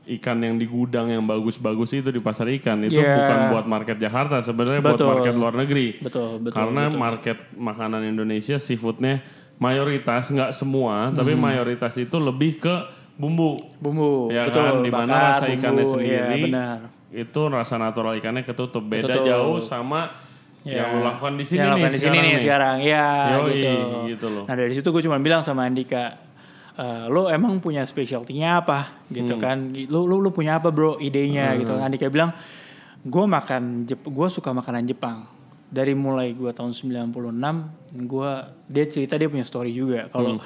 ikan 0.06 0.36
yang 0.38 0.56
di 0.56 0.66
gudang 0.66 1.08
yang 1.08 1.24
bagus-bagus 1.24 1.94
itu 1.94 2.10
di 2.10 2.20
pasar 2.20 2.52
ikan 2.54 2.84
itu 2.84 3.00
Iya. 3.00 3.16
bukan 3.16 3.39
buat 3.50 3.66
market 3.66 3.98
Jakarta 3.98 4.39
sebenarnya 4.39 4.82
buat 4.82 5.00
market 5.00 5.34
luar 5.34 5.56
negeri. 5.56 5.96
Betul, 5.98 6.44
betul. 6.44 6.52
Karena 6.54 6.84
betul. 6.88 7.00
market 7.00 7.38
makanan 7.54 8.02
Indonesia 8.04 8.58
seafoodnya 8.58 9.24
mayoritas 9.58 10.28
nggak 10.28 10.52
semua 10.52 11.08
Hmm. 11.08 11.16
tapi 11.16 11.34
mayoritas 11.34 11.96
itu 11.96 12.18
lebih 12.18 12.60
ke 12.60 12.76
bumbu. 13.13 13.70
bumbu, 13.78 14.28
Ya 14.28 14.50
betul. 14.50 14.60
kan, 14.60 14.74
di 14.82 14.89
mana 14.89 15.13
rasa 15.30 15.46
ikannya 15.48 15.86
bumbu, 15.86 15.94
sendiri 15.94 16.10
Iya, 16.10 16.46
benar. 16.50 16.78
itu 17.13 17.42
rasa 17.46 17.76
natural 17.78 18.18
ikannya 18.18 18.42
ketutup. 18.42 18.82
Beda 18.82 19.06
Ketutup. 19.08 19.24
jauh 19.24 19.58
sama 19.62 20.10
Ya. 20.63 20.88
yang 20.88 20.95
lo 20.95 21.12
lakukan 21.12 21.36
di 21.36 21.43
sini 21.43 21.60
Yang 21.60 21.69
nih 21.69 21.84
di 21.84 21.91
sini 21.91 21.99
sekarang 21.99 22.23
nih 22.23 22.39
sekarang, 22.39 22.78
ya 22.82 23.06
Yoi, 23.36 23.52
gitu. 23.52 23.71
gitu 24.10 24.28
loh. 24.32 24.43
Nah 24.47 24.56
dari 24.56 24.71
situ 24.71 24.88
gue 24.88 25.04
cuma 25.04 25.19
bilang 25.19 25.41
sama 25.41 25.63
Andika, 25.63 26.15
"Eh, 26.73 27.06
lo 27.08 27.28
emang 27.28 27.60
punya 27.60 27.84
specialty-nya 27.84 28.60
apa 28.60 28.80
Hmm. 29.04 29.13
gitu 29.13 29.36
kan? 29.38 29.58
Lu, 29.86 30.04
lu 30.04 30.17
lu 30.17 30.30
punya 30.30 30.58
apa 30.58 30.69
bro 30.69 30.95
idenya 30.97 31.52
gitu? 31.58 31.76
Andika 31.76 32.08
bilang, 32.08 32.32
gue 33.02 33.26
makan 33.26 33.84
gue 33.86 34.28
suka 34.30 34.49
makanan 34.52 34.84
Jepang. 34.86 35.28
Dari 35.67 35.91
mulai 35.91 36.32
gue 36.32 36.49
tahun 36.49 36.71
96, 36.71 37.67
gue 37.91 38.32
dia 38.65 38.86
cerita 38.86 39.17
dia 39.17 39.28
punya 39.28 39.43
story 39.43 39.69
juga 39.69 40.08
kalau 40.08 40.38
Hmm. 40.38 40.45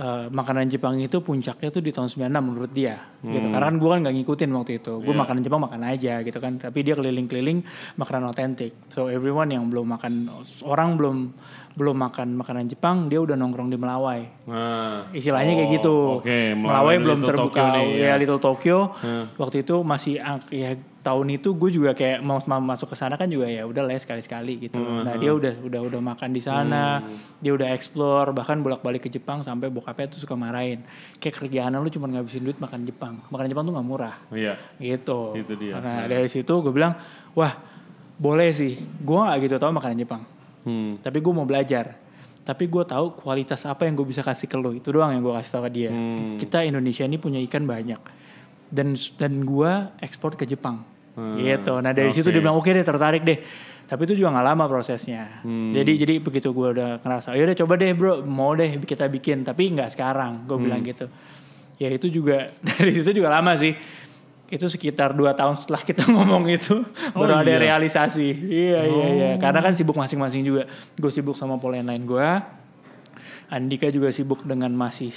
Eh, 0.00 0.26
makanan 0.28 0.66
Jepang 0.66 0.96
itu 0.96 1.20
puncaknya 1.20 1.68
tuh 1.68 1.78
di 1.78 1.92
tahun 1.92 2.08
96 2.08 2.24
menurut 2.40 2.72
dia. 2.72 2.96
gitu. 3.20 3.46
Karena 3.46 3.68
kan 3.68 3.76
gue 3.76 3.84
kan 3.86 3.98
nggak 4.00 4.16
ngikutin 4.16 4.50
waktu 4.50 4.72
itu. 4.78 4.92
Gue 4.98 5.12
makanan 5.14 5.44
Jepang 5.44 5.60
makan 5.60 5.80
aja 5.84 6.24
gitu 6.24 6.38
kan. 6.38 6.56
Tapi 6.56 6.78
dia 6.80 6.96
keliling-keliling 6.96 7.60
makanan 7.94 8.24
otentik. 8.26 8.72
So 8.88 9.06
everyone 9.06 9.52
yang 9.52 9.68
belum 9.68 9.84
makan 9.86 10.32
orang 10.64 10.96
belum 10.96 11.16
belum 11.70 11.96
makan 11.96 12.34
makanan 12.34 12.66
Jepang, 12.66 13.06
dia 13.06 13.22
udah 13.22 13.36
nongkrong 13.36 13.68
di 13.68 13.78
Melawai. 13.78 14.20
Nah, 14.44 15.06
Istilahnya 15.12 15.54
kayak 15.54 15.70
gitu. 15.78 16.18
Oke, 16.18 16.50
Melawai 16.52 16.98
belum 16.98 17.18
Little 17.20 17.30
terbuka. 17.30 17.60
Tokyo 17.62 17.64
nih, 17.70 17.86
ya. 17.94 18.06
ya. 18.08 18.12
Little 18.18 18.40
Tokyo. 18.40 18.78
Waktu 19.36 19.56
itu 19.62 19.76
masih 19.80 20.18
ang- 20.18 20.42
ya 20.50 20.74
tahun 21.00 21.40
itu 21.40 21.56
gue 21.56 21.70
juga 21.72 21.96
kayak 21.96 22.20
mau 22.20 22.36
masuk 22.44 22.92
ke 22.92 22.96
sana 22.96 23.16
kan 23.16 23.24
juga 23.24 23.48
ya 23.48 23.64
udah 23.64 23.88
lah 23.88 23.96
ya 23.96 24.00
sekali-sekali 24.04 24.68
gitu. 24.68 24.84
Nah, 24.84 25.16
dia 25.16 25.32
udah 25.32 25.56
udah 25.64 25.80
udah 25.80 26.00
makan 26.04 26.28
di 26.36 26.44
sana, 26.44 27.00
dia 27.40 27.56
udah 27.56 27.72
explore 27.72 28.36
bahkan 28.36 28.60
bolak-balik 28.60 29.08
ke 29.08 29.10
Jepang 29.10 29.40
sampai 29.40 29.72
bokapnya 29.72 30.12
tuh 30.12 30.20
suka 30.20 30.36
marahin. 30.36 30.84
Kayak 31.16 31.40
kerjaan 31.40 31.72
lu 31.80 31.88
cuma 31.88 32.04
ngabisin 32.12 32.44
duit 32.44 32.60
makan 32.60 32.84
Jepang. 32.84 33.16
Makan 33.32 33.46
Jepang 33.48 33.64
tuh 33.64 33.72
nggak 33.72 33.88
murah 33.88 34.16
Iya. 34.28 34.60
gitu. 34.76 35.32
Itu 35.40 35.56
dia. 35.56 35.80
Nah, 35.80 36.04
dari 36.04 36.28
situ 36.28 36.52
gue 36.52 36.72
bilang, 36.72 36.92
wah 37.32 37.56
boleh 38.20 38.52
sih. 38.52 38.76
Gue 39.00 39.16
nggak 39.16 39.36
gitu 39.48 39.56
tahu 39.56 39.72
makanan 39.72 39.96
Jepang. 39.96 40.22
Hmm. 40.68 41.00
Tapi 41.00 41.24
gue 41.24 41.32
mau 41.32 41.48
belajar. 41.48 41.96
Tapi 42.44 42.68
gue 42.68 42.84
tahu 42.84 43.16
kualitas 43.16 43.64
apa 43.64 43.88
yang 43.88 43.96
gue 43.96 44.04
bisa 44.04 44.20
kasih 44.20 44.44
ke 44.44 44.56
lo. 44.60 44.76
Itu 44.76 44.92
doang 44.92 45.16
yang 45.16 45.24
gue 45.24 45.32
kasih 45.32 45.50
tahu 45.56 45.62
ke 45.64 45.70
dia. 45.72 45.90
Hmm. 45.92 46.36
Kita 46.36 46.60
Indonesia 46.60 47.08
ini 47.08 47.16
punya 47.16 47.40
ikan 47.48 47.64
banyak. 47.64 48.20
Dan 48.70 48.94
dan 49.18 49.42
gue 49.42 49.72
ekspor 49.98 50.34
ke 50.34 50.46
Jepang. 50.46 50.86
Gitu. 51.36 51.74
Nah 51.78 51.90
dari 51.90 52.08
situ 52.10 52.24
Hmm. 52.24 52.30
oke. 52.30 52.34
dia 52.34 52.40
bilang 52.40 52.56
oke 52.56 52.70
deh 52.70 52.86
tertarik 52.86 53.22
deh. 53.22 53.38
Tapi 53.84 54.06
itu 54.06 54.14
juga 54.14 54.30
nggak 54.30 54.46
lama 54.46 54.64
prosesnya. 54.66 55.42
Hmm. 55.42 55.74
Jadi 55.74 55.98
jadi 55.98 56.14
begitu 56.16 56.54
gue 56.54 56.68
udah 56.72 56.90
ngerasa, 56.98 57.34
ya 57.34 57.42
udah 57.42 57.58
coba 57.58 57.72
deh 57.74 57.90
bro, 57.92 58.22
mau 58.22 58.54
deh 58.54 58.78
kita 58.80 59.04
bikin. 59.04 59.42
Tapi 59.42 59.74
nggak 59.74 59.90
sekarang. 59.92 60.46
Gue 60.46 60.56
Hmm. 60.56 60.64
bilang 60.64 60.80
gitu. 60.80 61.10
Ya 61.76 61.90
itu 61.90 62.06
juga 62.06 62.54
dari 62.78 62.94
situ 62.94 63.10
juga 63.12 63.28
lama 63.28 63.58
sih. 63.58 63.74
Itu 64.46 64.66
sekitar 64.66 65.12
dua 65.12 65.34
tahun 65.34 65.54
setelah 65.54 65.82
kita 65.82 66.06
ngomong 66.14 66.46
itu 66.46 66.78
Oh, 67.12 67.22
baru 67.22 67.42
ada 67.42 67.50
iya. 67.50 67.58
realisasi. 67.60 68.28
Iya 68.30 68.80
iya 68.82 69.06
iya. 69.10 69.30
Karena 69.36 69.60
kan 69.60 69.74
sibuk 69.74 69.94
masing-masing 69.94 70.42
juga. 70.42 70.70
Gue 70.94 71.10
sibuk 71.10 71.34
sama 71.34 71.58
pola 71.58 71.78
lain 71.78 72.02
gue. 72.02 72.30
Andika 73.46 73.90
juga 73.90 74.08
sibuk 74.08 74.46
dengan 74.46 74.70
masih 74.70 75.10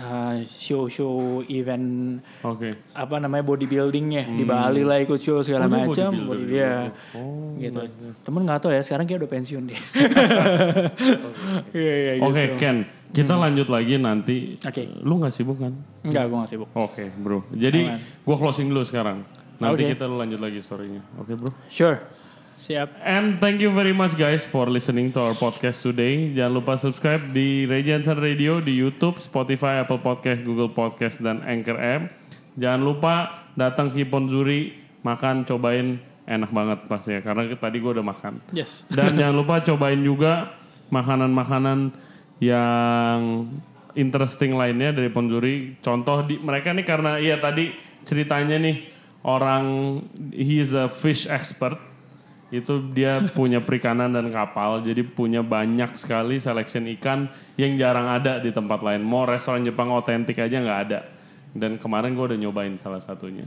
uh, 0.00 0.40
show-show 0.48 1.12
event 1.46 2.18
Oke. 2.40 2.72
apa 2.90 3.14
namanya 3.16 3.44
bodybuildingnya 3.44 4.32
di 4.32 4.42
Bali 4.42 4.82
lah 4.82 4.98
ikut 4.98 5.16
show 5.16 5.40
segala 5.40 5.68
Hmm. 5.68 5.76
Oh, 5.76 5.82
macam. 5.86 6.10
Body, 6.26 6.44
ya. 6.50 6.90
Oh, 7.14 7.54
gitu. 7.56 7.78
Temen 8.20 8.40
nggak 8.42 8.58
tahu 8.58 8.72
ya 8.72 8.82
sekarang 8.82 9.04
kayak 9.04 9.20
udah 9.22 9.30
pensiun 9.30 9.62
deh. 9.68 9.80
Iya 11.70 11.94
iya 11.94 12.12
gitu. 12.18 12.26
Oke, 12.30 12.42
Ken. 12.56 12.76
Kita 13.10 13.34
lanjut 13.34 13.66
lagi 13.66 13.94
nanti. 13.98 14.54
Oke. 14.56 14.82
Lu 15.02 15.18
nggak 15.18 15.34
sibuk 15.34 15.58
kan? 15.58 15.74
Enggak, 16.06 16.30
gue 16.30 16.36
gak 16.38 16.50
sibuk. 16.50 16.68
Oke, 16.74 17.10
bro. 17.10 17.42
Jadi 17.50 17.90
gua 18.22 18.36
closing 18.38 18.70
dulu 18.70 18.86
sekarang. 18.86 19.26
Nanti 19.58 19.82
Oke. 19.84 19.92
kita 19.92 20.06
lanjut 20.06 20.40
lagi 20.40 20.62
storynya. 20.62 21.02
Oke, 21.18 21.34
bro. 21.34 21.50
Sure. 21.68 21.98
Siap. 22.50 22.98
And 23.06 23.38
thank 23.38 23.62
you 23.62 23.70
very 23.70 23.94
much 23.94 24.18
guys 24.18 24.42
for 24.42 24.66
listening 24.66 25.14
to 25.14 25.22
our 25.22 25.36
podcast 25.38 25.86
today. 25.86 26.34
Jangan 26.34 26.52
lupa 26.58 26.74
subscribe 26.76 27.30
di 27.30 27.64
Ray 27.64 27.86
Jensen 27.86 28.18
Radio 28.18 28.58
di 28.58 28.74
YouTube, 28.74 29.22
Spotify, 29.22 29.80
Apple 29.86 30.02
Podcast, 30.02 30.42
Google 30.42 30.74
Podcast, 30.74 31.22
dan 31.22 31.40
Anchor 31.46 31.78
app. 31.78 32.10
Jangan 32.58 32.82
lupa 32.82 33.14
datang 33.54 33.94
ke 33.94 34.02
Ponzuri, 34.04 34.74
makan, 35.06 35.46
cobain. 35.46 36.02
Enak 36.30 36.50
banget 36.54 36.78
pasti 36.86 37.18
ya, 37.18 37.26
karena 37.26 37.42
tadi 37.58 37.76
gue 37.82 37.90
udah 37.90 38.06
makan. 38.06 38.38
Yes. 38.54 38.86
Dan 38.94 39.18
jangan 39.18 39.34
lupa 39.34 39.66
cobain 39.66 39.98
juga 39.98 40.54
makanan-makanan 40.94 41.90
yang 42.38 43.50
interesting 43.98 44.54
lainnya 44.54 44.94
dari 44.94 45.10
Ponjuri. 45.10 45.80
Contoh 45.82 46.22
di 46.22 46.38
mereka 46.38 46.70
nih 46.70 46.86
karena 46.86 47.18
iya 47.18 47.34
tadi 47.42 47.74
ceritanya 48.06 48.62
nih 48.62 48.86
orang 49.26 49.98
he 50.30 50.62
is 50.62 50.70
a 50.76 50.86
fish 50.86 51.26
expert. 51.26 51.89
Itu 52.50 52.82
dia 52.90 53.22
punya 53.30 53.62
perikanan 53.62 54.10
dan 54.10 54.28
kapal, 54.34 54.82
jadi 54.82 55.06
punya 55.06 55.40
banyak 55.40 55.94
sekali 55.94 56.42
selection 56.42 56.90
ikan 56.98 57.30
yang 57.54 57.78
jarang 57.78 58.10
ada 58.10 58.42
di 58.42 58.50
tempat 58.50 58.82
lain. 58.82 59.00
Mau 59.06 59.22
restoran 59.22 59.62
Jepang 59.62 59.94
otentik 59.94 60.38
aja 60.42 60.58
nggak 60.58 60.80
ada. 60.90 61.00
Dan 61.50 61.78
kemarin 61.82 62.14
gue 62.14 62.34
udah 62.34 62.38
nyobain 62.38 62.74
salah 62.78 63.02
satunya. 63.02 63.46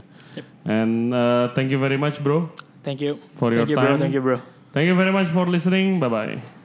And 0.64 1.12
uh, 1.12 1.52
thank 1.56 1.72
you 1.72 1.80
very 1.80 1.96
much 1.96 2.20
bro. 2.20 2.48
Thank 2.84 3.00
you. 3.00 3.16
For 3.36 3.52
your 3.52 3.64
Thank 3.64 3.72
you, 3.72 3.76
bro. 3.80 3.88
time. 3.88 4.00
Thank 4.00 4.14
you, 4.16 4.22
bro. 4.24 4.36
Thank 4.76 4.86
you 4.92 4.96
very 4.96 5.12
much 5.12 5.32
for 5.32 5.48
listening. 5.48 6.00
Bye 6.00 6.12
bye. 6.12 6.63